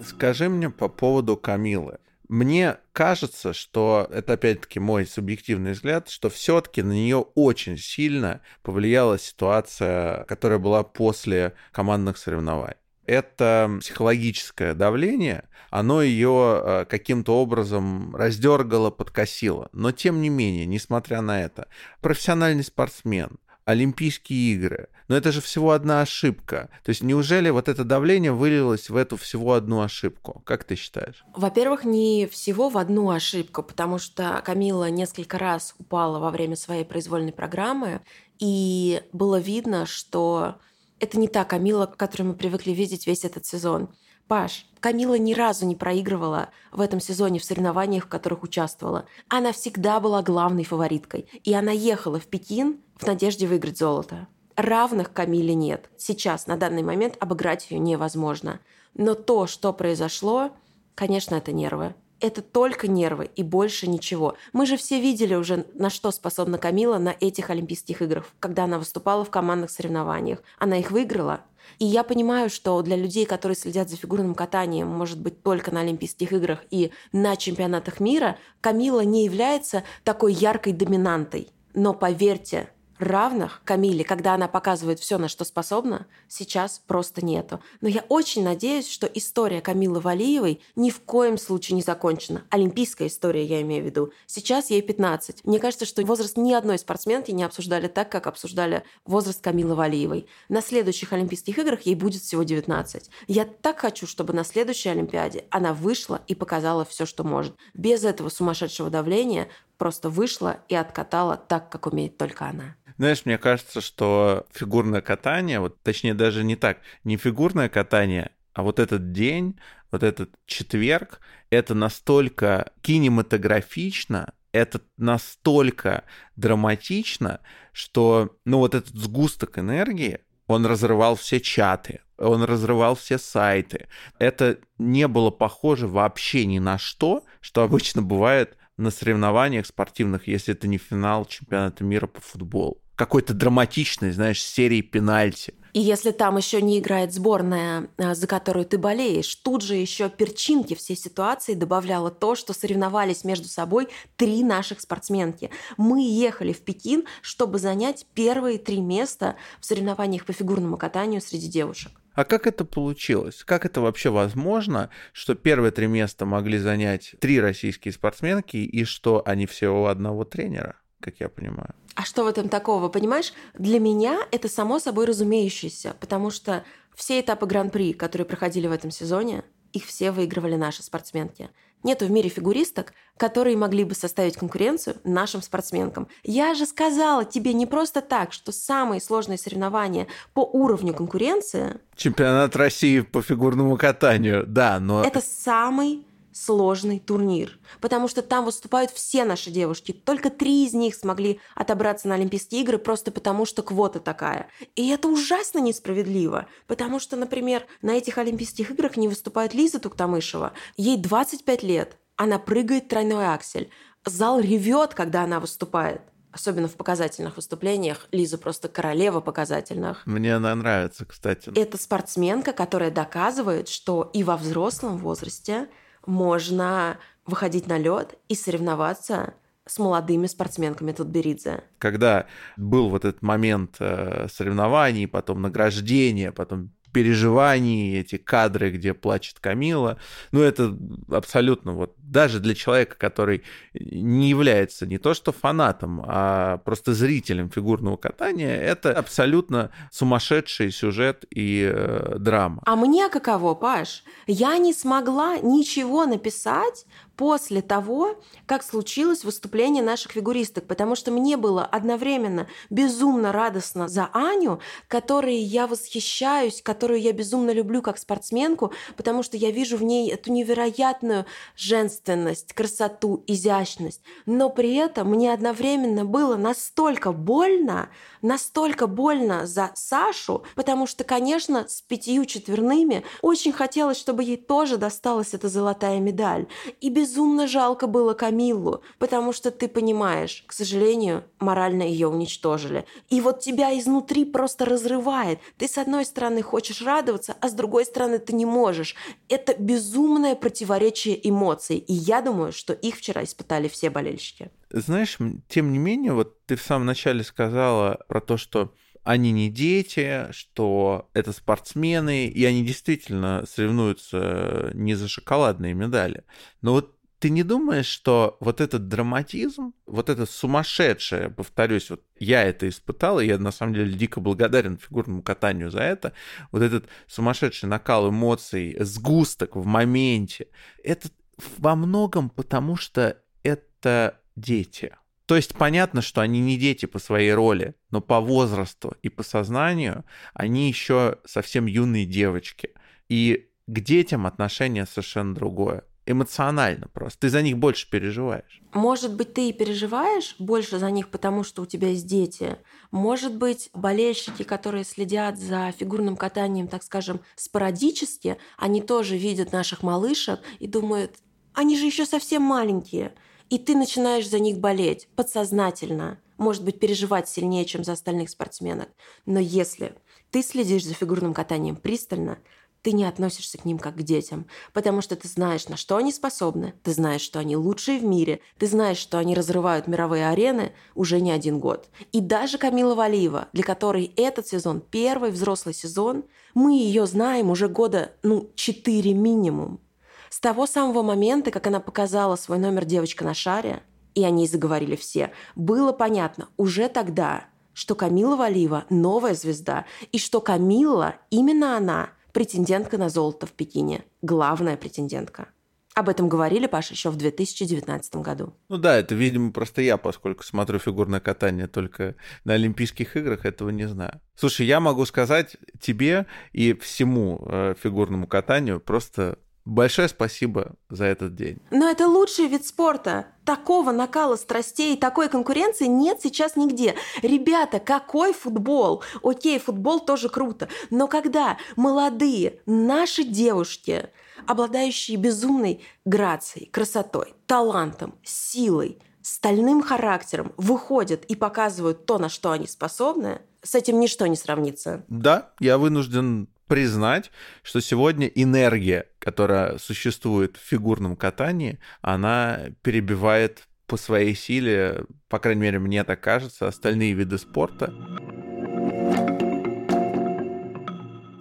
Скажи 0.05 0.49
мне 0.49 0.69
по 0.69 0.89
поводу 0.89 1.37
Камилы. 1.37 1.99
Мне 2.29 2.79
кажется, 2.93 3.53
что 3.53 4.09
это 4.11 4.35
опять-таки 4.35 4.81
мой 4.81 5.07
субъективный 5.07 5.73
взгляд, 5.73 6.09
что 6.09 6.31
все-таки 6.31 6.83
на 6.83 6.93
нее 6.93 7.19
очень 7.35 7.77
сильно 7.77 8.41
повлияла 8.63 9.19
ситуация, 9.19 10.25
которая 10.25 10.59
была 10.59 10.83
после 10.83 11.53
командных 11.73 12.17
соревнований 12.17 12.77
это 13.07 13.79
психологическое 13.81 14.75
давление, 14.75 15.45
оно 15.71 16.03
ее 16.03 16.63
э, 16.63 16.85
каким-то 16.89 17.41
образом 17.41 18.15
раздергало, 18.15 18.91
подкосило. 18.91 19.69
Но 19.73 19.93
тем 19.93 20.21
не 20.23 20.29
менее, 20.29 20.67
несмотря 20.67 21.21
на 21.21 21.43
это, 21.43 21.69
профессиональный 22.01 22.65
спортсмен, 22.65 23.39
Олимпийские 23.65 24.55
игры. 24.55 24.89
Но 25.13 25.19
это 25.19 25.31
же 25.31 25.43
всего 25.43 25.73
одна 25.73 26.01
ошибка. 26.01 26.71
То 26.85 26.89
есть 26.89 27.03
неужели 27.03 27.51
вот 27.51 27.69
это 27.69 27.85
давление 27.85 28.33
вылилось 28.33 28.89
в 28.89 28.97
эту 28.97 29.19
всего 29.19 29.53
одну 29.53 29.83
ошибку? 29.83 30.41
Как 30.47 30.65
ты 30.65 30.75
считаешь? 30.75 31.23
Во-первых, 31.37 31.85
не 31.85 32.27
всего 32.29 32.71
в 32.71 32.79
одну 32.79 33.11
ошибку, 33.11 33.63
потому 33.63 33.99
что 33.99 34.41
Камила 34.43 34.89
несколько 34.89 35.37
раз 35.37 35.75
упала 35.79 36.19
во 36.19 36.31
время 36.31 36.57
своей 36.57 36.87
произвольной 36.87 37.33
программы, 37.33 38.01
и 38.39 39.03
было 39.13 39.39
видно, 39.39 39.85
что 39.85 40.55
это 40.99 41.19
не 41.19 41.29
та 41.29 41.45
Камила, 41.45 41.85
которую 41.85 42.29
мы 42.29 42.35
привыкли 42.35 42.71
видеть 42.71 43.07
весь 43.07 43.27
этот 43.27 43.45
сезон. 43.45 43.91
Паш, 44.29 44.65
Камила 44.81 45.19
ни 45.19 45.35
разу 45.35 45.67
не 45.67 45.77
проигрывала 45.77 46.49
в 46.71 46.81
этом 46.81 47.01
сезоне 47.01 47.39
в 47.39 47.45
соревнованиях, 47.45 48.07
в 48.07 48.09
которых 48.09 48.45
участвовала. 48.45 49.05
Она 49.29 49.53
всегда 49.53 50.01
была 50.01 50.23
главной 50.23 50.65
фавориткой. 50.65 51.29
И 51.45 51.53
она 51.53 51.71
ехала 51.71 52.19
в 52.19 52.29
Пекин 52.29 52.81
в 52.97 53.07
надежде 53.07 53.47
выиграть 53.47 53.77
золото. 53.77 54.27
Равных 54.57 55.13
Камиле 55.13 55.55
нет. 55.55 55.91
Сейчас, 55.97 56.47
на 56.47 56.57
данный 56.57 56.83
момент, 56.83 57.17
обыграть 57.21 57.71
ее 57.71 57.79
невозможно. 57.79 58.61
Но 58.95 59.15
то, 59.15 59.47
что 59.47 59.73
произошло, 59.73 60.51
конечно, 60.95 61.35
это 61.35 61.53
нервы 61.53 61.95
это 62.23 62.41
только 62.41 62.87
нервы 62.87 63.31
и 63.35 63.43
больше 63.43 63.89
ничего. 63.89 64.37
Мы 64.53 64.65
же 64.65 64.77
все 64.77 65.01
видели 65.01 65.35
уже, 65.35 65.67
на 65.75 65.91
что 65.91 66.13
способна 66.13 66.57
Камила 66.57 66.99
на 66.99 67.15
этих 67.19 67.51
Олимпийских 67.51 68.01
играх, 68.01 68.27
когда 68.39 68.65
она 68.65 68.79
выступала 68.79 69.25
в 69.25 69.31
командных 69.31 69.71
соревнованиях. 69.71 70.39
Она 70.59 70.79
их 70.79 70.93
выиграла. 70.93 71.41
И 71.81 71.85
я 71.85 72.05
понимаю, 72.05 72.49
что 72.49 72.81
для 72.83 72.97
людей, 72.97 73.27
которые 73.27 73.57
следят 73.57 73.91
за 73.91 73.97
фигурным 73.97 74.37
катанием, 74.37 74.87
может 74.87 75.21
быть, 75.21 75.43
только 75.43 75.73
на 75.73 75.81
Олимпийских 75.81 76.33
играх 76.33 76.61
и 76.71 76.93
на 77.13 77.37
чемпионатах 77.37 77.99
мира, 77.99 78.39
Камила 78.61 79.01
не 79.01 79.25
является 79.25 79.83
такой 80.05 80.33
яркой 80.33 80.75
доминантой. 80.75 81.49
Но 81.75 81.93
поверьте, 81.93 82.69
равных 83.03 83.63
Камиле, 83.65 84.05
когда 84.05 84.35
она 84.35 84.49
показывает 84.49 85.01
все, 85.01 85.19
на 85.19 85.29
что 85.29 85.45
способна, 85.45 86.07
сейчас 86.29 86.81
просто 86.87 87.25
нету. 87.25 87.61
Но 87.81 87.89
я 87.89 88.05
очень 88.09 88.43
надеюсь, 88.45 88.89
что 88.89 89.07
история 89.07 89.61
Камилы 89.61 90.01
Валиевой 90.01 90.61
ни 90.77 90.91
в 90.91 91.01
коем 91.01 91.39
случае 91.39 91.77
не 91.77 91.83
закончена. 91.83 92.45
Олимпийская 92.51 93.09
история, 93.09 93.45
я 93.45 93.61
имею 93.63 93.83
в 93.83 93.87
виду. 93.87 94.13
Сейчас 94.27 94.71
ей 94.71 94.83
15. 94.83 95.45
Мне 95.45 95.59
кажется, 95.59 95.85
что 95.85 96.03
возраст 96.05 96.37
ни 96.37 96.53
одной 96.53 96.79
спортсменки 96.79 97.31
не 97.31 97.45
обсуждали 97.45 97.89
так, 97.89 98.11
как 98.11 98.27
обсуждали 98.27 98.85
возраст 99.05 99.41
Камилы 99.41 99.75
Валиевой. 99.75 100.27
На 100.49 100.63
следующих 100.63 101.13
Олимпийских 101.13 101.59
играх 101.59 101.83
ей 101.83 101.95
будет 101.95 102.23
всего 102.23 102.43
19. 102.43 103.11
Я 103.29 103.45
так 103.45 103.81
хочу, 103.81 104.07
чтобы 104.07 104.33
на 104.33 104.45
следующей 104.45 104.89
Олимпиаде 104.89 105.45
она 105.51 105.75
вышла 105.75 106.21
и 106.27 106.35
показала 106.35 106.85
все, 106.85 107.07
что 107.07 107.25
может. 107.25 107.55
Без 107.75 108.05
этого 108.05 108.29
сумасшедшего 108.29 108.91
давления 108.91 109.49
просто 109.79 110.11
вышла 110.11 110.61
и 110.69 110.77
откатала 110.77 111.37
так, 111.37 111.69
как 111.69 111.87
умеет 111.87 112.17
только 112.17 112.47
она. 112.47 112.77
Знаешь, 112.99 113.25
мне 113.25 113.39
кажется, 113.39 113.81
что 113.81 114.47
фигурное 114.53 115.01
катание, 115.01 115.61
вот 115.61 115.81
точнее 115.83 116.15
даже 116.15 116.45
не 116.45 116.57
так, 116.57 116.79
не 117.05 117.17
фигурное 117.17 117.69
катание, 117.69 118.33
а 118.53 118.63
вот 118.63 118.79
этот 118.79 119.13
день, 119.13 119.59
вот 119.91 120.03
этот 120.03 120.31
четверг, 120.47 121.21
это 121.51 121.75
настолько 121.75 122.73
кинематографично, 122.83 124.35
это 124.53 124.81
настолько 124.97 126.05
драматично, 126.37 127.41
что, 127.73 128.37
ну, 128.45 128.59
вот 128.59 128.75
этот 128.75 128.95
сгусток 128.95 129.59
энергии, 129.59 130.21
он 130.47 130.67
разрывал 130.67 131.17
все 131.17 131.41
чаты, 131.41 132.01
он 132.19 132.45
разрывал 132.45 132.95
все 132.95 133.19
сайты. 133.19 133.89
Это 134.19 134.59
не 134.79 135.09
было 135.09 135.31
похоже 135.31 135.89
вообще 135.89 136.45
ни 136.45 136.59
на 136.59 136.79
что, 136.79 137.25
что 137.41 137.63
обычно 137.63 138.03
бывает 138.03 138.57
на 138.83 138.91
соревнованиях 138.91 139.67
спортивных, 139.67 140.29
если 140.29 140.55
это 140.55 140.69
не 140.69 140.79
финал 140.79 141.25
чемпионата 141.25 141.85
мира 141.85 142.07
по 142.07 142.21
футболу 142.21 142.83
какой-то 142.95 143.35
драматичной, 143.35 144.13
знаешь, 144.13 144.43
серии 144.43 144.81
пенальти. 144.81 145.55
И 145.73 145.81
если 145.81 146.11
там 146.11 146.37
еще 146.37 146.61
не 146.61 146.79
играет 146.79 147.15
сборная, 147.15 147.89
а, 147.97 148.15
за 148.15 148.27
которую 148.27 148.67
ты 148.67 148.77
болеешь, 148.77 149.35
тут 149.37 149.63
же 149.63 149.75
еще 149.75 150.11
перчинки 150.11 150.75
всей 150.75 150.97
ситуации 150.97 151.55
добавляло 151.55 152.11
то, 152.11 152.35
что 152.35 152.53
соревновались 152.53 153.25
между 153.25 153.49
собой 153.49 153.89
три 154.17 154.45
наших 154.45 154.83
спортсменки. 154.83 155.51
Мы 155.79 156.07
ехали 156.07 156.53
в 156.53 156.61
Пекин, 156.61 157.05
чтобы 157.23 157.59
занять 157.59 158.07
первые 158.13 158.59
три 158.59 158.81
места 158.81 159.37
в 159.61 159.67
соревнованиях 159.67 160.27
по 160.27 160.35
фигурному 160.35 160.77
катанию 160.77 161.23
среди 161.23 161.49
девушек. 161.49 161.93
А 162.15 162.25
как 162.25 162.47
это 162.47 162.65
получилось? 162.65 163.43
Как 163.45 163.65
это 163.65 163.81
вообще 163.81 164.11
возможно, 164.11 164.91
что 165.13 165.35
первые 165.35 165.73
три 165.73 165.87
места 165.87 166.27
могли 166.27 166.59
занять 166.59 167.15
три 167.21 167.41
российские 167.41 167.93
спортсменки 167.93 168.57
и 168.57 168.85
что 168.85 169.23
они 169.25 169.47
все 169.47 169.69
у 169.69 169.87
одного 169.87 170.25
тренера, 170.25 170.77
как 171.01 171.21
я 171.21 171.29
понимаю? 171.29 171.75
А 171.95 172.05
что 172.05 172.25
в 172.25 172.27
этом 172.27 172.49
такого, 172.49 172.89
понимаешь? 172.89 173.33
Для 173.55 173.79
меня 173.79 174.27
это 174.31 174.49
само 174.49 174.79
собой 174.79 175.07
разумеющееся, 175.07 175.95
потому 176.01 176.31
что 176.31 176.65
все 176.95 177.21
этапы 177.21 177.47
Гран-при, 177.47 177.93
которые 177.93 178.27
проходили 178.27 178.67
в 178.67 178.73
этом 178.73 178.91
сезоне, 178.91 179.45
их 179.73 179.87
все 179.87 180.11
выигрывали 180.11 180.57
наши 180.57 180.83
спортсменки. 180.83 181.49
Нету 181.83 182.07
в 182.07 182.11
мире 182.11 182.29
фигуристок, 182.29 182.93
которые 183.17 183.57
могли 183.57 183.85
бы 183.85 183.95
составить 183.95 184.37
конкуренцию 184.37 184.97
нашим 185.05 185.43
спортсменкам. 185.43 186.09
Я 186.23 186.55
же 186.55 186.67
сказала 186.67 187.25
тебе 187.25 187.53
не 187.53 187.67
просто 187.67 188.01
так, 188.01 188.33
что 188.33 188.53
самые 188.53 189.01
сложные 189.01 189.39
соревнования 189.39 190.07
по 190.33 190.41
уровню 190.41 190.95
конкуренции... 190.95 191.81
Чемпионат 191.97 192.57
России 192.57 193.01
по 193.01 193.23
фигурному 193.23 193.77
катанию, 193.77 194.45
да, 194.47 194.79
но... 194.81 195.05
Это 195.05 195.21
самый 195.21 196.05
сложный 196.33 196.99
турнир, 196.99 197.59
потому 197.81 198.09
что 198.09 198.23
там 198.23 198.45
выступают 198.45 198.91
все 198.91 199.25
наши 199.25 199.51
девушки. 199.51 199.93
Только 199.93 200.31
три 200.31 200.65
из 200.65 200.75
них 200.75 200.95
смогли 200.95 201.41
отобраться 201.55 202.09
на 202.09 202.15
Олимпийские 202.15 202.63
игры 202.63 202.79
просто 202.79 203.11
потому, 203.11 203.45
что 203.45 203.63
квота 203.63 204.01
такая. 204.01 204.49
И 204.77 204.89
это 204.89 205.09
ужасно 205.09 205.59
несправедливо, 205.59 206.47
потому 206.67 206.99
что, 206.99 207.17
например, 207.17 207.67
на 207.83 207.93
этих 207.93 208.19
Олимпийских 208.19 208.71
играх 208.71 208.97
не 208.97 209.09
выступает 209.09 209.55
Лиза 209.55 209.79
Туктамышева. 209.79 210.53
Ей 210.77 210.97
25 210.97 211.63
лет, 211.63 211.97
она 212.17 212.39
прыгает 212.39 212.89
тройной 212.89 213.27
аксель. 213.27 213.71
Зал 214.05 214.41
ревет, 214.41 214.95
когда 214.95 215.23
она 215.23 215.41
выступает 215.41 216.03
особенно 216.33 216.67
в 216.67 216.77
показательных 216.77 217.37
выступлениях. 217.37 218.09
Лиза 218.11 218.39
просто 218.39 218.69
королева 218.69 219.21
показательных. 219.21 220.05
Мне 220.07 220.35
она 220.35 220.55
нравится, 220.55 221.05
кстати. 221.05 221.53
Это 221.55 221.77
спортсменка, 221.77 222.53
которая 222.53 222.91
доказывает, 222.91 223.69
что 223.69 224.11
и 224.15 224.25
во 224.25 224.37
взрослом 224.37 224.97
возрасте 224.97 225.69
можно 226.07 226.99
выходить 227.27 227.67
на 227.67 227.79
лед 227.79 228.19
и 228.29 228.35
соревноваться 228.35 229.35
с 229.65 229.79
молодыми 229.79 230.27
спортсменками 230.27 230.93
Тутберидзе. 230.93 231.63
Когда 231.79 232.27
был 232.57 232.89
вот 232.89 233.05
этот 233.05 233.23
момент 233.23 233.77
э, 233.79 234.27
соревнований, 234.29 235.07
потом 235.07 235.41
награждения, 235.41 236.33
потом 236.33 236.73
переживаний, 236.93 237.99
эти 237.99 238.17
кадры, 238.17 238.71
где 238.71 238.95
плачет 238.95 239.41
Камила. 239.41 239.99
Ну, 240.31 240.41
это 240.41 240.77
абсолютно 241.11 241.73
вот 241.73 241.95
даже 241.99 242.41
для 242.41 242.55
человека, 242.55 242.97
который 242.99 243.43
не 243.73 244.29
является 244.29 244.87
не 244.87 244.99
то 244.99 245.15
что 245.15 245.33
фанатом, 245.33 246.05
а 246.07 246.59
просто 246.59 246.93
зрителем 246.93 247.51
фигурного 247.51 247.97
катания, 247.97 248.55
это 248.55 248.93
абсолютно 248.93 249.71
сумасшедший 249.91 250.71
сюжет 250.71 251.25
и 251.31 251.71
э, 251.73 252.17
драма. 252.19 252.63
А 252.67 252.77
мне 252.77 253.09
каково, 253.09 253.55
Паш? 253.55 254.05
Я 254.27 254.59
не 254.59 254.73
смогла 254.75 255.39
ничего 255.39 256.05
написать 256.05 256.85
после 257.17 257.63
того, 257.63 258.21
как 258.47 258.63
случилось 258.63 259.25
выступление 259.25 259.83
наших 259.83 260.13
фигуристок, 260.13 260.67
потому 260.67 260.97
что 260.97 261.11
мне 261.11 261.37
было 261.37 261.65
одновременно 261.65 262.49
безумно 262.71 263.33
радостно 263.33 263.89
за 263.89 264.09
Аню, 264.13 264.61
которой 264.89 265.37
я 265.37 265.67
восхищаюсь, 265.67 266.63
которую 266.83 267.01
я 267.01 267.13
безумно 267.13 267.53
люблю 267.53 267.81
как 267.81 267.97
спортсменку, 267.97 268.73
потому 268.97 269.23
что 269.23 269.37
я 269.37 269.53
вижу 269.53 269.77
в 269.77 269.85
ней 269.85 270.11
эту 270.11 270.33
невероятную 270.33 271.27
женственность, 271.55 272.55
красоту, 272.55 273.23
изящность. 273.29 274.03
Но 274.27 274.51
при 274.51 274.75
этом 274.75 275.11
мне 275.11 275.33
одновременно 275.33 276.05
было 276.05 276.35
настолько 276.35 277.13
больно, 277.13 277.89
настолько 278.21 278.89
больно 278.89 279.47
за 279.47 279.71
Сашу, 279.75 280.43
потому 280.57 280.89
что, 280.89 281.05
конечно, 281.05 281.69
с 281.69 281.83
пятью 281.83 282.25
четверными 282.25 283.05
очень 283.21 283.53
хотелось, 283.53 283.99
чтобы 283.99 284.25
ей 284.25 284.37
тоже 284.37 284.77
досталась 284.77 285.35
эта 285.35 285.49
золотая 285.49 286.01
медаль. 286.01 286.49
И 286.81 286.91
безумно 286.91 287.47
жалко 287.47 287.87
было 287.87 288.15
Камиллу, 288.15 288.83
потому 288.99 289.33
что 289.33 289.53
ты 289.53 289.69
понимаешь, 289.69 290.43
к 290.49 290.53
сожалению, 290.53 291.23
морально 291.39 291.83
ее 291.85 292.09
уничтожили. 292.09 292.87
И 293.09 293.21
вот 293.21 293.39
тебя 293.39 293.79
изнутри 293.79 294.25
просто 294.25 294.65
разрывает. 294.65 295.39
Ты 295.59 295.69
с 295.69 295.79
одной 295.79 296.05
стороны 296.05 296.43
хочешь 296.43 296.72
радоваться, 296.81 297.37
а 297.41 297.49
с 297.49 297.53
другой 297.53 297.85
стороны 297.85 298.19
ты 298.19 298.33
не 298.33 298.47
можешь. 298.47 298.95
Это 299.29 299.55
безумное 299.59 300.35
противоречие 300.35 301.29
эмоций. 301.29 301.77
И 301.79 301.93
я 301.93 302.23
думаю, 302.23 302.53
что 302.53 302.73
их 302.73 302.97
вчера 302.97 303.23
испытали 303.25 303.69
все 303.69 303.91
болельщики. 303.91 304.51
Знаешь, 304.71 305.19
тем 305.49 305.73
не 305.73 305.79
менее, 305.79 306.13
вот 306.13 306.47
ты 306.47 306.57
в 306.57 306.63
самом 306.63 306.87
начале 306.87 307.23
сказала 307.25 307.99
про 308.09 308.21
то, 308.21 308.37
что 308.37 308.73
они 309.05 309.33
не 309.33 309.51
дети, 309.51 310.29
что 310.31 311.11
это 311.13 311.33
спортсмены, 311.33 312.27
и 312.27 312.45
они 312.45 312.65
действительно 312.65 313.45
соревнуются 313.47 314.71
не 314.75 314.95
за 314.95 315.09
шоколадные 315.09 315.75
медали. 315.75 316.25
Но 316.61 316.73
вот 316.73 316.97
ты 317.23 317.31
не 317.31 317.45
думаешь, 317.45 317.87
что 317.87 318.37
вот 318.41 318.61
этот 318.61 318.89
драматизм, 318.89 319.75
вот 319.87 320.09
это 320.09 320.27
сумасшедшее, 320.27 321.31
повторюсь, 321.31 321.89
вот 321.89 322.03
я 322.19 322.43
это 322.43 322.69
испытал, 322.69 323.21
и 323.21 323.27
я 323.27 323.39
на 323.39 323.53
самом 323.53 323.75
деле 323.75 323.93
дико 323.93 324.19
благодарен 324.19 324.77
фигурному 324.77 325.23
катанию 325.23 325.71
за 325.71 325.83
это, 325.83 326.15
вот 326.51 326.63
этот 326.63 326.89
сумасшедший 327.07 327.69
накал 327.69 328.11
эмоций, 328.11 328.77
сгусток 328.81 329.55
в 329.55 329.65
моменте, 329.65 330.49
это 330.83 331.11
во 331.59 331.77
многом 331.77 332.29
потому, 332.29 332.75
что 332.75 333.17
это 333.45 334.21
дети. 334.35 334.97
То 335.27 335.37
есть 335.37 335.55
понятно, 335.55 336.03
что 336.03 336.23
они 336.23 336.41
не 336.41 336.59
дети 336.59 336.87
по 336.87 336.99
своей 336.99 337.33
роли, 337.33 337.77
но 337.93 338.01
по 338.01 338.19
возрасту 338.19 338.97
и 339.01 339.09
по 339.09 339.23
сознанию 339.23 340.05
они 340.35 340.67
еще 340.67 341.19
совсем 341.25 341.67
юные 341.67 342.05
девочки. 342.05 342.71
И 343.09 343.49
к 343.69 343.79
детям 343.79 344.27
отношение 344.27 344.87
совершенно 344.87 345.37
другое 345.37 345.85
эмоционально 346.07 346.89
просто. 346.89 347.21
Ты 347.21 347.29
за 347.29 347.43
них 347.43 347.59
больше 347.59 347.89
переживаешь. 347.89 348.63
Может 348.73 349.15
быть, 349.15 349.35
ты 349.35 349.49
и 349.49 349.53
переживаешь 349.53 350.35
больше 350.39 350.79
за 350.79 350.91
них, 350.91 351.11
потому 351.11 351.45
что 351.45 351.63
у 351.63 351.67
тебя 351.67 351.89
есть 351.89 352.07
дети. 352.07 352.57
Может 352.91 353.37
быть, 353.37 353.71
болельщики, 353.73 354.43
которые 354.43 354.85
следят 354.85 355.39
за 355.39 355.73
фигурным 355.73 356.17
катанием, 356.17 356.69
так 356.69 356.83
скажем, 356.83 357.21
спорадически, 357.37 358.39
они 358.57 358.81
тоже 358.81 359.17
видят 359.17 359.53
наших 359.53 359.83
малышек 359.83 360.41
и 360.59 360.67
думают, 360.67 361.17
они 361.55 361.77
же 361.77 361.87
еще 361.87 362.07
совсем 362.07 362.43
маленькие. 362.43 363.15
И 363.51 363.59
ты 363.59 363.77
начинаешь 363.77 364.29
за 364.29 364.39
них 364.39 364.59
болеть 364.59 365.09
подсознательно. 365.15 366.19
Может 366.39 366.65
быть, 366.65 366.81
переживать 366.81 367.29
сильнее, 367.29 367.65
чем 367.65 367.85
за 367.85 367.93
остальных 367.93 368.31
спортсменок. 368.31 368.89
Но 369.27 369.39
если 369.39 369.95
ты 370.31 370.43
следишь 370.43 370.87
за 370.87 370.95
фигурным 370.95 371.35
катанием 371.35 371.77
пристально, 371.77 372.39
ты 372.83 372.93
не 372.93 373.05
относишься 373.05 373.59
к 373.59 373.65
ним 373.65 373.79
как 373.79 373.97
к 373.97 374.03
детям, 374.03 374.47
потому 374.73 375.01
что 375.01 375.17
ты 375.17 375.29
знаешь, 375.29 375.69
на 375.69 375.77
что 375.77 375.97
они 375.97 376.13
способны, 376.13 376.75
ты 376.83 376.93
знаешь, 376.93 377.21
что 377.21 377.39
они 377.39 377.57
лучшие 377.57 377.99
в 377.99 378.05
мире, 378.05 378.41
ты 378.59 378.67
знаешь, 378.67 378.99
что 378.99 379.19
они 379.19 379.35
разрывают 379.35 379.87
мировые 379.87 380.29
арены 380.29 380.73
уже 380.95 381.21
не 381.21 381.31
один 381.31 381.61
год. 381.61 381.89
И 382.11 382.21
даже 382.21 382.59
Камила 382.59 382.95
Валиева, 382.95 383.49
для 383.53 383.63
которой 383.63 384.13
этот 384.17 384.49
сезон 384.49 384.81
первый 384.81 385.31
взрослый 385.31 385.75
сезон, 385.75 386.25
мы 386.55 386.73
ее 386.73 387.07
знаем 387.07 387.51
уже 387.51 387.69
года, 387.69 388.13
ну, 388.23 388.51
четыре 388.57 389.15
минимум. 389.15 389.81
С 390.29 390.41
того 390.41 390.67
самого 390.67 391.03
момента, 391.03 391.51
как 391.51 391.67
она 391.67 391.79
показала 391.79 392.37
свой 392.37 392.59
номер 392.59 392.85
«Девочка 392.85 393.25
на 393.25 393.35
шаре», 393.35 393.83
и 394.15 394.25
о 394.25 394.31
ней 394.31 394.47
заговорили 394.47 394.97
все, 394.97 395.33
было 395.55 395.93
понятно 395.93 396.49
уже 396.57 396.89
тогда, 396.89 397.45
что 397.73 397.95
Камила 397.95 398.37
Валиева– 398.37 398.85
новая 398.91 399.35
звезда, 399.35 399.87
и 400.11 400.19
что 400.19 400.41
Камила, 400.41 401.15
именно 401.31 401.77
она– 401.77 402.11
претендентка 402.33 402.99
на 402.99 403.09
золото 403.09 403.47
в 403.47 403.53
Пекине. 403.53 404.05
Главная 404.23 404.77
претендентка. 404.77 405.49
Об 405.95 406.09
этом 406.09 406.29
говорили, 406.29 406.67
Паша, 406.67 406.95
еще 406.95 407.11
в 407.11 407.17
2019 407.17 408.17
году. 408.17 408.55
Ну 408.71 408.79
да, 408.79 408.97
это, 408.97 409.15
видимо, 409.15 409.53
просто 409.53 409.83
я, 409.83 409.99
поскольку 409.99 410.43
смотрю 410.43 410.79
фигурное 410.79 411.21
катание 411.21 411.67
только 411.67 412.15
на 412.45 412.55
Олимпийских 412.55 413.15
играх, 413.17 413.45
этого 413.45 413.69
не 413.69 413.87
знаю. 413.87 414.21
Слушай, 414.35 414.67
я 414.67 414.81
могу 414.81 415.05
сказать 415.05 415.57
тебе 415.81 416.27
и 416.53 416.73
всему 416.73 417.45
э, 417.47 417.75
фигурному 417.79 418.27
катанию 418.27 418.81
просто 418.81 419.39
Большое 419.65 420.09
спасибо 420.09 420.75
за 420.91 421.05
этот 421.05 421.37
день. 421.37 421.61
Но 421.71 421.89
это 421.89 422.09
лучший 422.09 422.49
вид 422.49 422.67
спорта. 422.67 423.27
Такого 423.45 423.93
накала 423.93 424.37
страстей 424.37 424.95
и 424.95 424.99
такой 424.99 425.29
конкуренции 425.29 425.87
нет 425.87 426.21
сейчас 426.23 426.57
нигде. 426.57 426.97
Ребята, 427.23 427.79
какой 427.79 428.33
футбол? 428.33 429.03
Окей, 429.23 429.59
футбол 429.59 430.01
тоже 430.01 430.29
круто. 430.29 430.69
Но 430.91 431.07
когда 431.07 431.59
молодые 431.77 432.61
наши 432.67 433.23
девушки, 433.25 434.11
обладающие 434.47 435.17
безумной 435.17 435.83
грацией, 436.05 436.67
красотой, 436.67 437.35
талантом, 437.47 438.15
силой, 438.25 438.99
стальным 439.23 439.83
характером, 439.83 440.53
выходят 440.57 441.25
и 441.25 441.37
показывают 441.37 442.07
то, 442.07 442.19
на 442.19 442.29
что 442.29 442.51
они 442.51 442.67
способны, 442.67 443.43
с 443.63 443.77
этим 443.77 444.01
ничто 444.01 444.27
не 444.27 444.37
сравнится. 444.37 445.05
Да, 445.09 445.53
я 445.61 445.79
вынужден 445.79 446.49
признать, 446.73 447.31
что 447.63 447.83
сегодня 447.83 448.29
энергия, 448.29 449.05
которая 449.19 449.77
существует 449.77 450.57
в 450.57 450.67
фигурном 450.67 451.17
катании, 451.17 451.79
она 452.01 452.61
перебивает 452.81 453.69
по 453.87 453.99
своей 453.99 454.35
силе, 454.35 455.05
по 455.29 455.39
крайней 455.39 455.61
мере, 455.61 455.79
мне 455.79 456.03
так 456.03 456.23
кажется, 456.23 456.67
остальные 456.67 457.13
виды 457.13 457.37
спорта. 457.37 457.93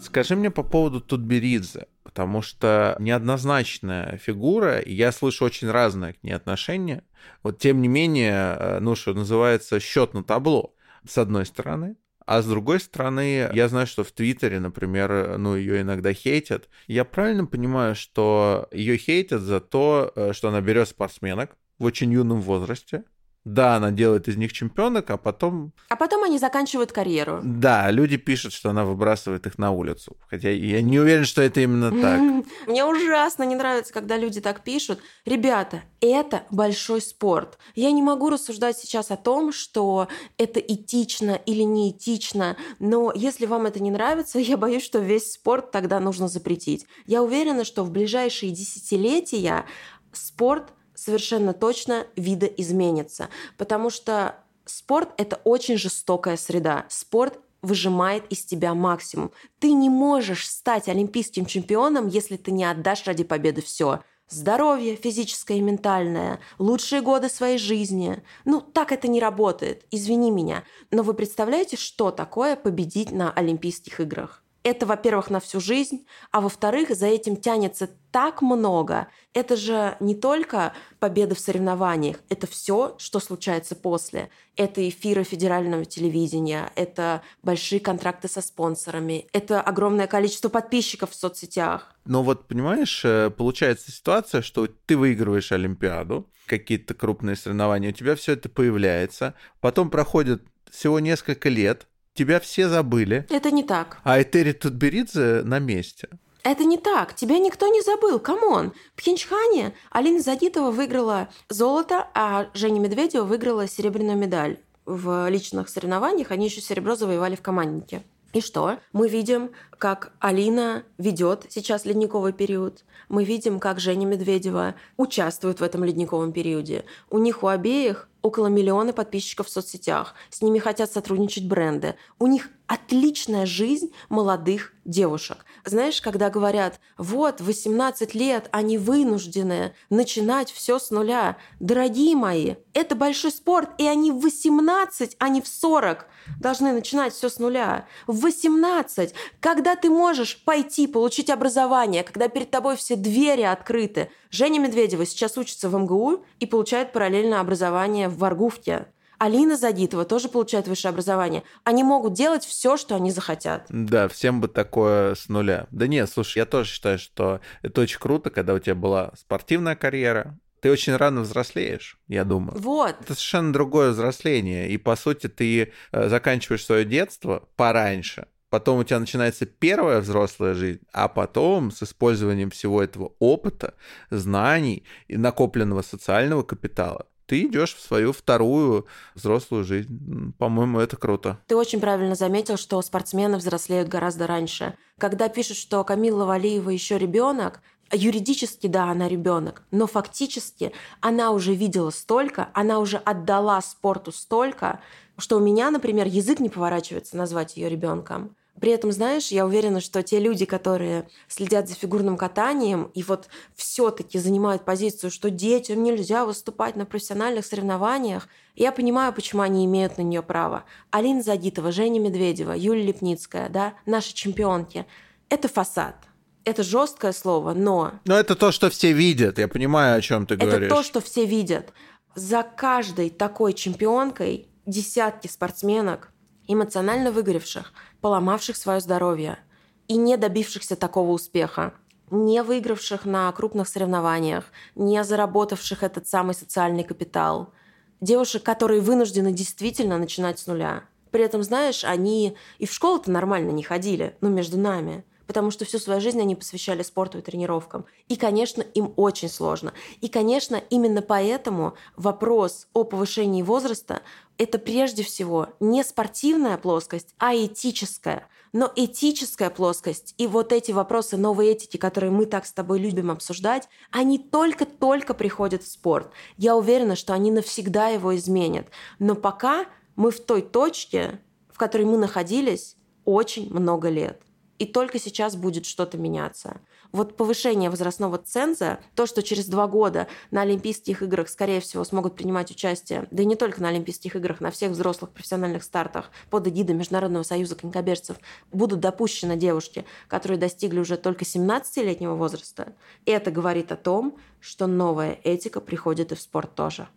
Скажи 0.01 0.35
мне 0.35 0.51
по 0.51 0.63
поводу 0.63 0.99
Тутберидзе, 0.99 1.87
потому 2.03 2.41
что 2.41 2.97
неоднозначная 2.99 4.17
фигура, 4.17 4.79
и 4.79 4.93
я 4.93 5.13
слышу 5.13 5.45
очень 5.45 5.71
разное 5.71 6.11
к 6.11 6.23
ней 6.23 6.33
отношение. 6.33 7.05
Вот 7.41 7.57
тем 7.57 7.81
не 7.81 7.87
менее, 7.87 8.57
э, 8.59 8.79
ну, 8.81 8.95
что 8.95 9.13
называется, 9.13 9.79
счет 9.79 10.13
на 10.13 10.25
табло. 10.25 10.75
С 11.07 11.17
одной 11.17 11.45
стороны, 11.45 11.95
а 12.25 12.41
с 12.41 12.47
другой 12.47 12.79
стороны, 12.79 13.49
я 13.53 13.67
знаю, 13.67 13.87
что 13.87 14.03
в 14.03 14.11
Твиттере, 14.11 14.59
например, 14.59 15.37
ну, 15.37 15.55
ее 15.55 15.81
иногда 15.81 16.13
хейтят. 16.13 16.69
Я 16.87 17.05
правильно 17.05 17.45
понимаю, 17.45 17.95
что 17.95 18.67
ее 18.71 18.97
хейтят 18.97 19.41
за 19.41 19.59
то, 19.59 20.11
э, 20.15 20.33
что 20.33 20.49
она 20.49 20.61
берет 20.61 20.87
спортсменок 20.87 21.57
в 21.79 21.85
очень 21.85 22.11
юном 22.13 22.41
возрасте, 22.41 23.03
да, 23.43 23.75
она 23.75 23.89
делает 23.89 24.27
из 24.27 24.37
них 24.37 24.53
чемпионок, 24.53 25.09
а 25.09 25.17
потом... 25.17 25.73
А 25.89 25.95
потом 25.95 26.23
они 26.23 26.37
заканчивают 26.37 26.91
карьеру. 26.91 27.39
Да, 27.43 27.89
люди 27.89 28.17
пишут, 28.17 28.53
что 28.53 28.69
она 28.69 28.85
выбрасывает 28.85 29.47
их 29.47 29.57
на 29.57 29.71
улицу. 29.71 30.15
Хотя 30.29 30.51
я 30.51 30.81
не 30.83 30.99
уверен, 30.99 31.25
что 31.25 31.41
это 31.41 31.59
именно 31.61 31.91
так. 31.91 32.19
Мне 32.67 32.85
ужасно 32.85 33.41
не 33.43 33.55
нравится, 33.55 33.91
когда 33.93 34.15
люди 34.15 34.41
так 34.41 34.63
пишут. 34.63 34.99
Ребята, 35.25 35.81
это 36.01 36.43
большой 36.51 37.01
спорт. 37.01 37.57
Я 37.73 37.91
не 37.91 38.03
могу 38.03 38.29
рассуждать 38.29 38.77
сейчас 38.77 39.09
о 39.09 39.17
том, 39.17 39.51
что 39.51 40.07
это 40.37 40.59
этично 40.59 41.31
или 41.31 41.63
не 41.63 41.89
этично, 41.89 42.57
но 42.77 43.11
если 43.15 43.47
вам 43.47 43.65
это 43.65 43.81
не 43.81 43.89
нравится, 43.89 44.37
я 44.39 44.55
боюсь, 44.55 44.83
что 44.83 44.99
весь 44.99 45.33
спорт 45.33 45.71
тогда 45.71 45.99
нужно 45.99 46.27
запретить. 46.27 46.85
Я 47.07 47.23
уверена, 47.23 47.65
что 47.65 47.83
в 47.83 47.89
ближайшие 47.89 48.51
десятилетия 48.51 49.65
спорт– 50.13 50.73
совершенно 51.01 51.53
точно 51.53 52.05
вида 52.15 52.45
изменится, 52.45 53.29
потому 53.57 53.89
что 53.89 54.35
спорт— 54.65 55.09
это 55.17 55.41
очень 55.43 55.77
жестокая 55.77 56.37
среда. 56.37 56.85
Спорт 56.89 57.39
выжимает 57.63 58.25
из 58.29 58.45
тебя 58.45 58.75
максимум. 58.75 59.31
Ты 59.59 59.71
не 59.73 59.89
можешь 59.89 60.47
стать 60.47 60.87
олимпийским 60.87 61.45
чемпионом, 61.45 62.07
если 62.07 62.37
ты 62.37 62.51
не 62.51 62.65
отдашь 62.65 63.05
ради 63.05 63.23
победы 63.23 63.61
все. 63.61 64.01
Здоровье 64.29 64.95
физическое 64.95 65.57
и 65.57 65.61
ментальное, 65.61 66.39
лучшие 66.57 67.01
годы 67.01 67.29
своей 67.29 67.57
жизни. 67.57 68.23
Ну, 68.45 68.61
так 68.61 68.91
это 68.91 69.07
не 69.07 69.19
работает, 69.19 69.85
извини 69.91 70.31
меня. 70.31 70.63
Но 70.91 71.03
вы 71.03 71.13
представляете, 71.13 71.77
что 71.77 72.11
такое 72.11 72.55
победить 72.55 73.11
на 73.11 73.31
Олимпийских 73.31 73.99
играх? 73.99 74.40
Это, 74.63 74.85
во-первых, 74.85 75.29
на 75.29 75.39
всю 75.39 75.59
жизнь, 75.59 76.05
а 76.31 76.39
во-вторых, 76.39 76.89
за 76.89 77.07
этим 77.07 77.35
тянется 77.35 77.89
так 78.11 78.41
много. 78.41 79.07
Это 79.33 79.55
же 79.55 79.95
не 79.99 80.13
только 80.13 80.73
победа 80.99 81.33
в 81.33 81.39
соревнованиях, 81.39 82.17
это 82.29 82.45
все, 82.45 82.95
что 82.99 83.19
случается 83.19 83.75
после. 83.75 84.29
Это 84.55 84.87
эфиры 84.87 85.23
федерального 85.23 85.85
телевидения, 85.85 86.71
это 86.75 87.23
большие 87.41 87.79
контракты 87.79 88.27
со 88.27 88.41
спонсорами, 88.41 89.27
это 89.33 89.61
огромное 89.61 90.07
количество 90.07 90.49
подписчиков 90.49 91.11
в 91.11 91.15
соцсетях. 91.15 91.95
Но 92.05 92.21
вот, 92.21 92.47
понимаешь, 92.47 93.01
э, 93.03 93.31
получается 93.31 93.91
ситуация, 93.91 94.41
что 94.41 94.67
ты 94.67 94.97
выигрываешь 94.97 95.51
Олимпиаду, 95.51 96.29
какие-то 96.45 96.93
крупные 96.93 97.35
соревнования, 97.35 97.89
у 97.89 97.93
тебя 97.93 98.15
все 98.15 98.33
это 98.33 98.49
появляется, 98.49 99.33
потом 99.61 99.89
проходит 99.89 100.43
всего 100.69 100.99
несколько 100.99 101.49
лет, 101.49 101.87
тебя 102.13 102.39
все 102.39 102.69
забыли. 102.69 103.25
Это 103.29 103.51
не 103.51 103.63
так. 103.63 103.99
А 104.03 104.21
Этери 104.21 104.53
Тутберидзе 104.53 105.41
на 105.43 105.59
месте. 105.59 106.09
Это 106.43 106.63
не 106.63 106.77
так. 106.77 107.15
Тебя 107.15 107.37
никто 107.37 107.67
не 107.67 107.81
забыл. 107.81 108.19
Come 108.19 108.50
on. 108.50 108.73
В 108.93 108.97
Пхенчхане 108.97 109.73
Алина 109.91 110.21
Загитова 110.21 110.71
выиграла 110.71 111.29
золото, 111.49 112.07
а 112.15 112.49
Женя 112.53 112.79
Медведева 112.79 113.23
выиграла 113.23 113.67
серебряную 113.67 114.17
медаль. 114.17 114.57
В 114.85 115.29
личных 115.29 115.69
соревнованиях 115.69 116.31
они 116.31 116.45
еще 116.45 116.61
серебро 116.61 116.95
завоевали 116.95 117.35
в 117.35 117.41
команднике. 117.41 118.03
И 118.33 118.41
что? 118.41 118.79
Мы 118.93 119.09
видим, 119.09 119.51
как 119.77 120.13
Алина 120.19 120.83
ведет 120.97 121.45
сейчас 121.49 121.85
ледниковый 121.85 122.33
период. 122.33 122.85
Мы 123.09 123.25
видим, 123.25 123.59
как 123.59 123.79
Женя 123.79 124.05
Медведева 124.05 124.75
участвует 124.97 125.59
в 125.59 125.63
этом 125.63 125.83
ледниковом 125.83 126.31
периоде. 126.31 126.85
У 127.09 127.19
них 127.19 127.43
у 127.43 127.47
обеих 127.47 128.07
около 128.21 128.47
миллиона 128.47 128.93
подписчиков 128.93 129.47
в 129.47 129.51
соцсетях. 129.51 130.15
С 130.29 130.41
ними 130.41 130.59
хотят 130.59 130.91
сотрудничать 130.91 131.47
бренды. 131.47 131.95
У 132.19 132.27
них 132.27 132.49
отличная 132.71 133.45
жизнь 133.45 133.91
молодых 134.07 134.71
девушек. 134.85 135.45
Знаешь, 135.65 135.99
когда 135.99 136.29
говорят, 136.29 136.79
вот, 136.97 137.41
18 137.41 138.15
лет, 138.15 138.47
они 138.53 138.77
вынуждены 138.77 139.75
начинать 139.89 140.49
все 140.49 140.79
с 140.79 140.89
нуля. 140.89 141.35
Дорогие 141.59 142.15
мои, 142.15 142.55
это 142.73 142.95
большой 142.95 143.31
спорт, 143.31 143.71
и 143.77 143.85
они 143.85 144.13
в 144.13 144.21
18, 144.21 145.17
а 145.19 145.27
не 145.27 145.41
в 145.41 145.49
40 145.49 146.05
должны 146.39 146.71
начинать 146.71 147.13
все 147.13 147.27
с 147.27 147.39
нуля. 147.39 147.87
В 148.07 148.21
18, 148.21 149.13
когда 149.41 149.75
ты 149.75 149.89
можешь 149.89 150.41
пойти 150.41 150.87
получить 150.87 151.29
образование, 151.29 152.03
когда 152.03 152.29
перед 152.29 152.51
тобой 152.51 152.77
все 152.77 152.95
двери 152.95 153.41
открыты. 153.41 154.09
Женя 154.29 154.59
Медведева 154.59 155.05
сейчас 155.05 155.37
учится 155.37 155.67
в 155.67 155.77
МГУ 155.77 156.23
и 156.39 156.45
получает 156.45 156.93
параллельно 156.93 157.41
образование 157.41 158.07
в 158.07 158.17
Варгуфте. 158.19 158.87
Алина 159.21 159.55
Задитова 159.55 160.03
тоже 160.03 160.29
получает 160.29 160.67
высшее 160.67 160.89
образование. 160.89 161.43
Они 161.63 161.83
могут 161.83 162.13
делать 162.13 162.43
все, 162.43 162.75
что 162.75 162.95
они 162.95 163.11
захотят. 163.11 163.67
Да, 163.69 164.07
всем 164.07 164.41
бы 164.41 164.47
такое 164.47 165.13
с 165.13 165.29
нуля. 165.29 165.67
Да 165.69 165.85
нет, 165.85 166.09
слушай, 166.09 166.39
я 166.39 166.47
тоже 166.47 166.71
считаю, 166.71 166.97
что 166.97 167.39
это 167.61 167.81
очень 167.81 167.99
круто, 167.99 168.31
когда 168.31 168.55
у 168.55 168.59
тебя 168.59 168.73
была 168.73 169.11
спортивная 169.15 169.75
карьера, 169.75 170.39
ты 170.59 170.71
очень 170.71 170.95
рано 170.95 171.21
взрослеешь, 171.21 171.99
я 172.07 172.23
думаю. 172.23 172.57
Вот. 172.57 172.95
Это 172.99 173.13
совершенно 173.13 173.53
другое 173.53 173.91
взросление. 173.91 174.71
И, 174.71 174.77
по 174.77 174.95
сути, 174.95 175.27
ты 175.27 175.71
э, 175.91 176.09
заканчиваешь 176.09 176.65
свое 176.65 176.83
детство 176.83 177.47
пораньше, 177.55 178.25
потом 178.49 178.79
у 178.79 178.83
тебя 178.83 178.99
начинается 178.99 179.45
первая 179.45 180.01
взрослая 180.01 180.55
жизнь, 180.55 180.81
а 180.93 181.07
потом 181.07 181.69
с 181.69 181.83
использованием 181.83 182.49
всего 182.49 182.81
этого 182.81 183.13
опыта, 183.19 183.75
знаний 184.09 184.83
и 185.07 185.15
накопленного 185.15 185.83
социального 185.83 186.41
капитала 186.41 187.05
ты 187.25 187.45
идешь 187.45 187.75
в 187.75 187.81
свою 187.81 188.11
вторую 188.13 188.85
взрослую 189.15 189.63
жизнь. 189.63 190.33
По-моему, 190.37 190.79
это 190.79 190.97
круто. 190.97 191.39
Ты 191.47 191.55
очень 191.55 191.79
правильно 191.79 192.15
заметил, 192.15 192.57
что 192.57 192.81
спортсмены 192.81 193.37
взрослеют 193.37 193.87
гораздо 193.87 194.27
раньше. 194.27 194.75
Когда 194.97 195.29
пишут, 195.29 195.57
что 195.57 195.83
Камила 195.83 196.25
Валиева 196.25 196.69
еще 196.69 196.97
ребенок, 196.97 197.61
юридически, 197.91 198.67
да, 198.67 198.85
она 198.85 199.07
ребенок, 199.07 199.63
но 199.71 199.87
фактически 199.87 200.73
она 200.99 201.31
уже 201.31 201.53
видела 201.53 201.89
столько, 201.89 202.49
она 202.53 202.79
уже 202.79 202.97
отдала 202.97 203.61
спорту 203.61 204.11
столько, 204.11 204.79
что 205.17 205.37
у 205.37 205.39
меня, 205.39 205.71
например, 205.71 206.07
язык 206.07 206.39
не 206.39 206.49
поворачивается 206.49 207.17
назвать 207.17 207.57
ее 207.57 207.69
ребенком. 207.69 208.35
При 208.61 208.71
этом, 208.71 208.91
знаешь, 208.91 209.29
я 209.29 209.47
уверена, 209.47 209.81
что 209.81 210.03
те 210.03 210.19
люди, 210.19 210.45
которые 210.45 211.09
следят 211.27 211.67
за 211.67 211.73
фигурным 211.73 212.15
катанием 212.15 212.91
и 212.93 213.01
вот 213.01 213.27
все-таки 213.55 214.19
занимают 214.19 214.63
позицию, 214.63 215.09
что 215.09 215.31
детям 215.31 215.81
нельзя 215.81 216.25
выступать 216.25 216.75
на 216.75 216.85
профессиональных 216.85 217.43
соревнованиях, 217.43 218.29
я 218.55 218.71
понимаю, 218.71 219.13
почему 219.13 219.41
они 219.41 219.65
имеют 219.65 219.97
на 219.97 220.03
нее 220.03 220.21
право. 220.21 220.65
Алина 220.91 221.23
Загитова, 221.23 221.71
Женя 221.71 221.99
Медведева, 221.99 222.51
Юлия 222.51 222.83
Лепницкая, 222.83 223.49
да, 223.49 223.73
наши 223.87 224.13
чемпионки. 224.13 224.85
Это 225.29 225.47
фасад. 225.47 225.95
Это 226.43 226.61
жесткое 226.61 227.13
слово, 227.13 227.53
но... 227.53 227.93
Но 228.05 228.15
это 228.15 228.35
то, 228.35 228.51
что 228.51 228.69
все 228.69 228.93
видят. 228.93 229.39
Я 229.39 229.47
понимаю, 229.47 229.97
о 229.97 230.01
чем 230.01 230.27
ты 230.27 230.35
говоришь. 230.35 230.67
Это 230.67 230.75
то, 230.75 230.83
что 230.83 231.01
все 231.01 231.25
видят. 231.25 231.73
За 232.13 232.43
каждой 232.43 233.09
такой 233.09 233.53
чемпионкой 233.53 234.49
десятки 234.67 235.25
спортсменок, 235.25 236.10
эмоционально 236.53 237.11
выгоревших, 237.11 237.73
поломавших 238.01 238.57
свое 238.57 238.79
здоровье 238.79 239.39
и 239.87 239.95
не 239.95 240.17
добившихся 240.17 240.75
такого 240.75 241.11
успеха, 241.11 241.73
не 242.09 242.43
выигравших 242.43 243.05
на 243.05 243.31
крупных 243.31 243.67
соревнованиях, 243.67 244.45
не 244.75 245.03
заработавших 245.03 245.83
этот 245.83 246.07
самый 246.07 246.35
социальный 246.35 246.83
капитал, 246.83 247.53
девушек, 248.01 248.43
которые 248.43 248.81
вынуждены 248.81 249.31
действительно 249.31 249.97
начинать 249.97 250.39
с 250.39 250.47
нуля. 250.47 250.83
При 251.11 251.23
этом, 251.23 251.43
знаешь, 251.43 251.83
они 251.83 252.37
и 252.57 252.65
в 252.65 252.73
школу-то 252.73 253.11
нормально 253.11 253.51
не 253.51 253.63
ходили, 253.63 254.15
ну, 254.21 254.29
между 254.29 254.57
нами 254.57 255.03
потому 255.27 255.51
что 255.51 255.65
всю 255.65 255.79
свою 255.79 256.01
жизнь 256.01 256.19
они 256.19 256.35
посвящали 256.35 256.83
спорту 256.83 257.19
и 257.19 257.21
тренировкам. 257.21 257.85
И, 258.07 258.15
конечно, 258.15 258.61
им 258.61 258.93
очень 258.95 259.29
сложно. 259.29 259.73
И, 260.01 260.07
конечно, 260.07 260.61
именно 260.69 261.01
поэтому 261.01 261.75
вопрос 261.95 262.67
о 262.73 262.83
повышении 262.83 263.41
возраста– 263.43 264.01
это 264.37 264.57
прежде 264.57 265.03
всего 265.03 265.49
не 265.59 265.83
спортивная 265.83 266.57
плоскость, 266.57 267.13
а 267.19 267.35
этическая. 267.35 268.27
Но 268.53 268.71
этическая 268.75 269.49
плоскость 269.49 270.15
и 270.17 270.27
вот 270.27 270.51
эти 270.51 270.71
вопросы 270.71 271.15
новой 271.15 271.47
этики, 271.47 271.77
которые 271.77 272.11
мы 272.11 272.25
так 272.25 272.45
с 272.45 272.51
тобой 272.51 272.79
любим 272.79 273.11
обсуждать, 273.11 273.69
они 273.91 274.17
только-только 274.19 275.13
приходят 275.13 275.63
в 275.63 275.71
спорт. 275.71 276.11
Я 276.37 276.57
уверена, 276.57 276.95
что 276.95 277.13
они 277.13 277.31
навсегда 277.31 277.89
его 277.89 278.15
изменят. 278.15 278.67
Но 278.99 279.15
пока 279.15 279.67
мы 279.95 280.11
в 280.11 280.19
той 280.19 280.41
точке, 280.41 281.19
в 281.49 281.57
которой 281.57 281.83
мы 281.83 281.97
находились 281.97 282.75
очень 283.05 283.53
много 283.53 283.89
лет 283.89 284.21
и 284.61 284.65
только 284.65 284.99
сейчас 284.99 285.35
будет 285.35 285.65
что-то 285.65 285.97
меняться. 285.97 286.61
Вот 286.91 287.17
повышение 287.17 287.71
возрастного 287.71 288.19
ценза, 288.19 288.77
то, 288.93 289.07
что 289.07 289.23
через 289.23 289.47
два 289.47 289.65
года 289.65 290.07
на 290.29 290.43
Олимпийских 290.43 291.01
играх, 291.01 291.29
скорее 291.29 291.61
всего, 291.61 291.83
смогут 291.83 292.15
принимать 292.15 292.51
участие, 292.51 293.07
да 293.09 293.23
и 293.23 293.25
не 293.25 293.35
только 293.35 293.59
на 293.59 293.69
Олимпийских 293.69 294.15
играх, 294.15 294.39
на 294.39 294.51
всех 294.51 294.73
взрослых 294.73 295.09
профессиональных 295.09 295.63
стартах 295.63 296.11
под 296.29 296.47
эгидой 296.47 296.75
Международного 296.75 297.23
союза 297.23 297.55
конькобежцев 297.55 298.17
будут 298.51 298.81
допущены 298.81 299.35
девушки, 299.35 299.83
которые 300.07 300.37
достигли 300.37 300.77
уже 300.77 300.95
только 300.95 301.25
17-летнего 301.25 302.13
возраста. 302.13 302.75
Это 303.07 303.31
говорит 303.31 303.71
о 303.71 303.77
том, 303.77 304.15
что 304.39 304.67
новая 304.67 305.17
этика 305.23 305.59
приходит 305.59 306.11
и 306.11 306.15
в 306.15 306.21
спорт 306.21 306.53
тоже. 306.53 306.87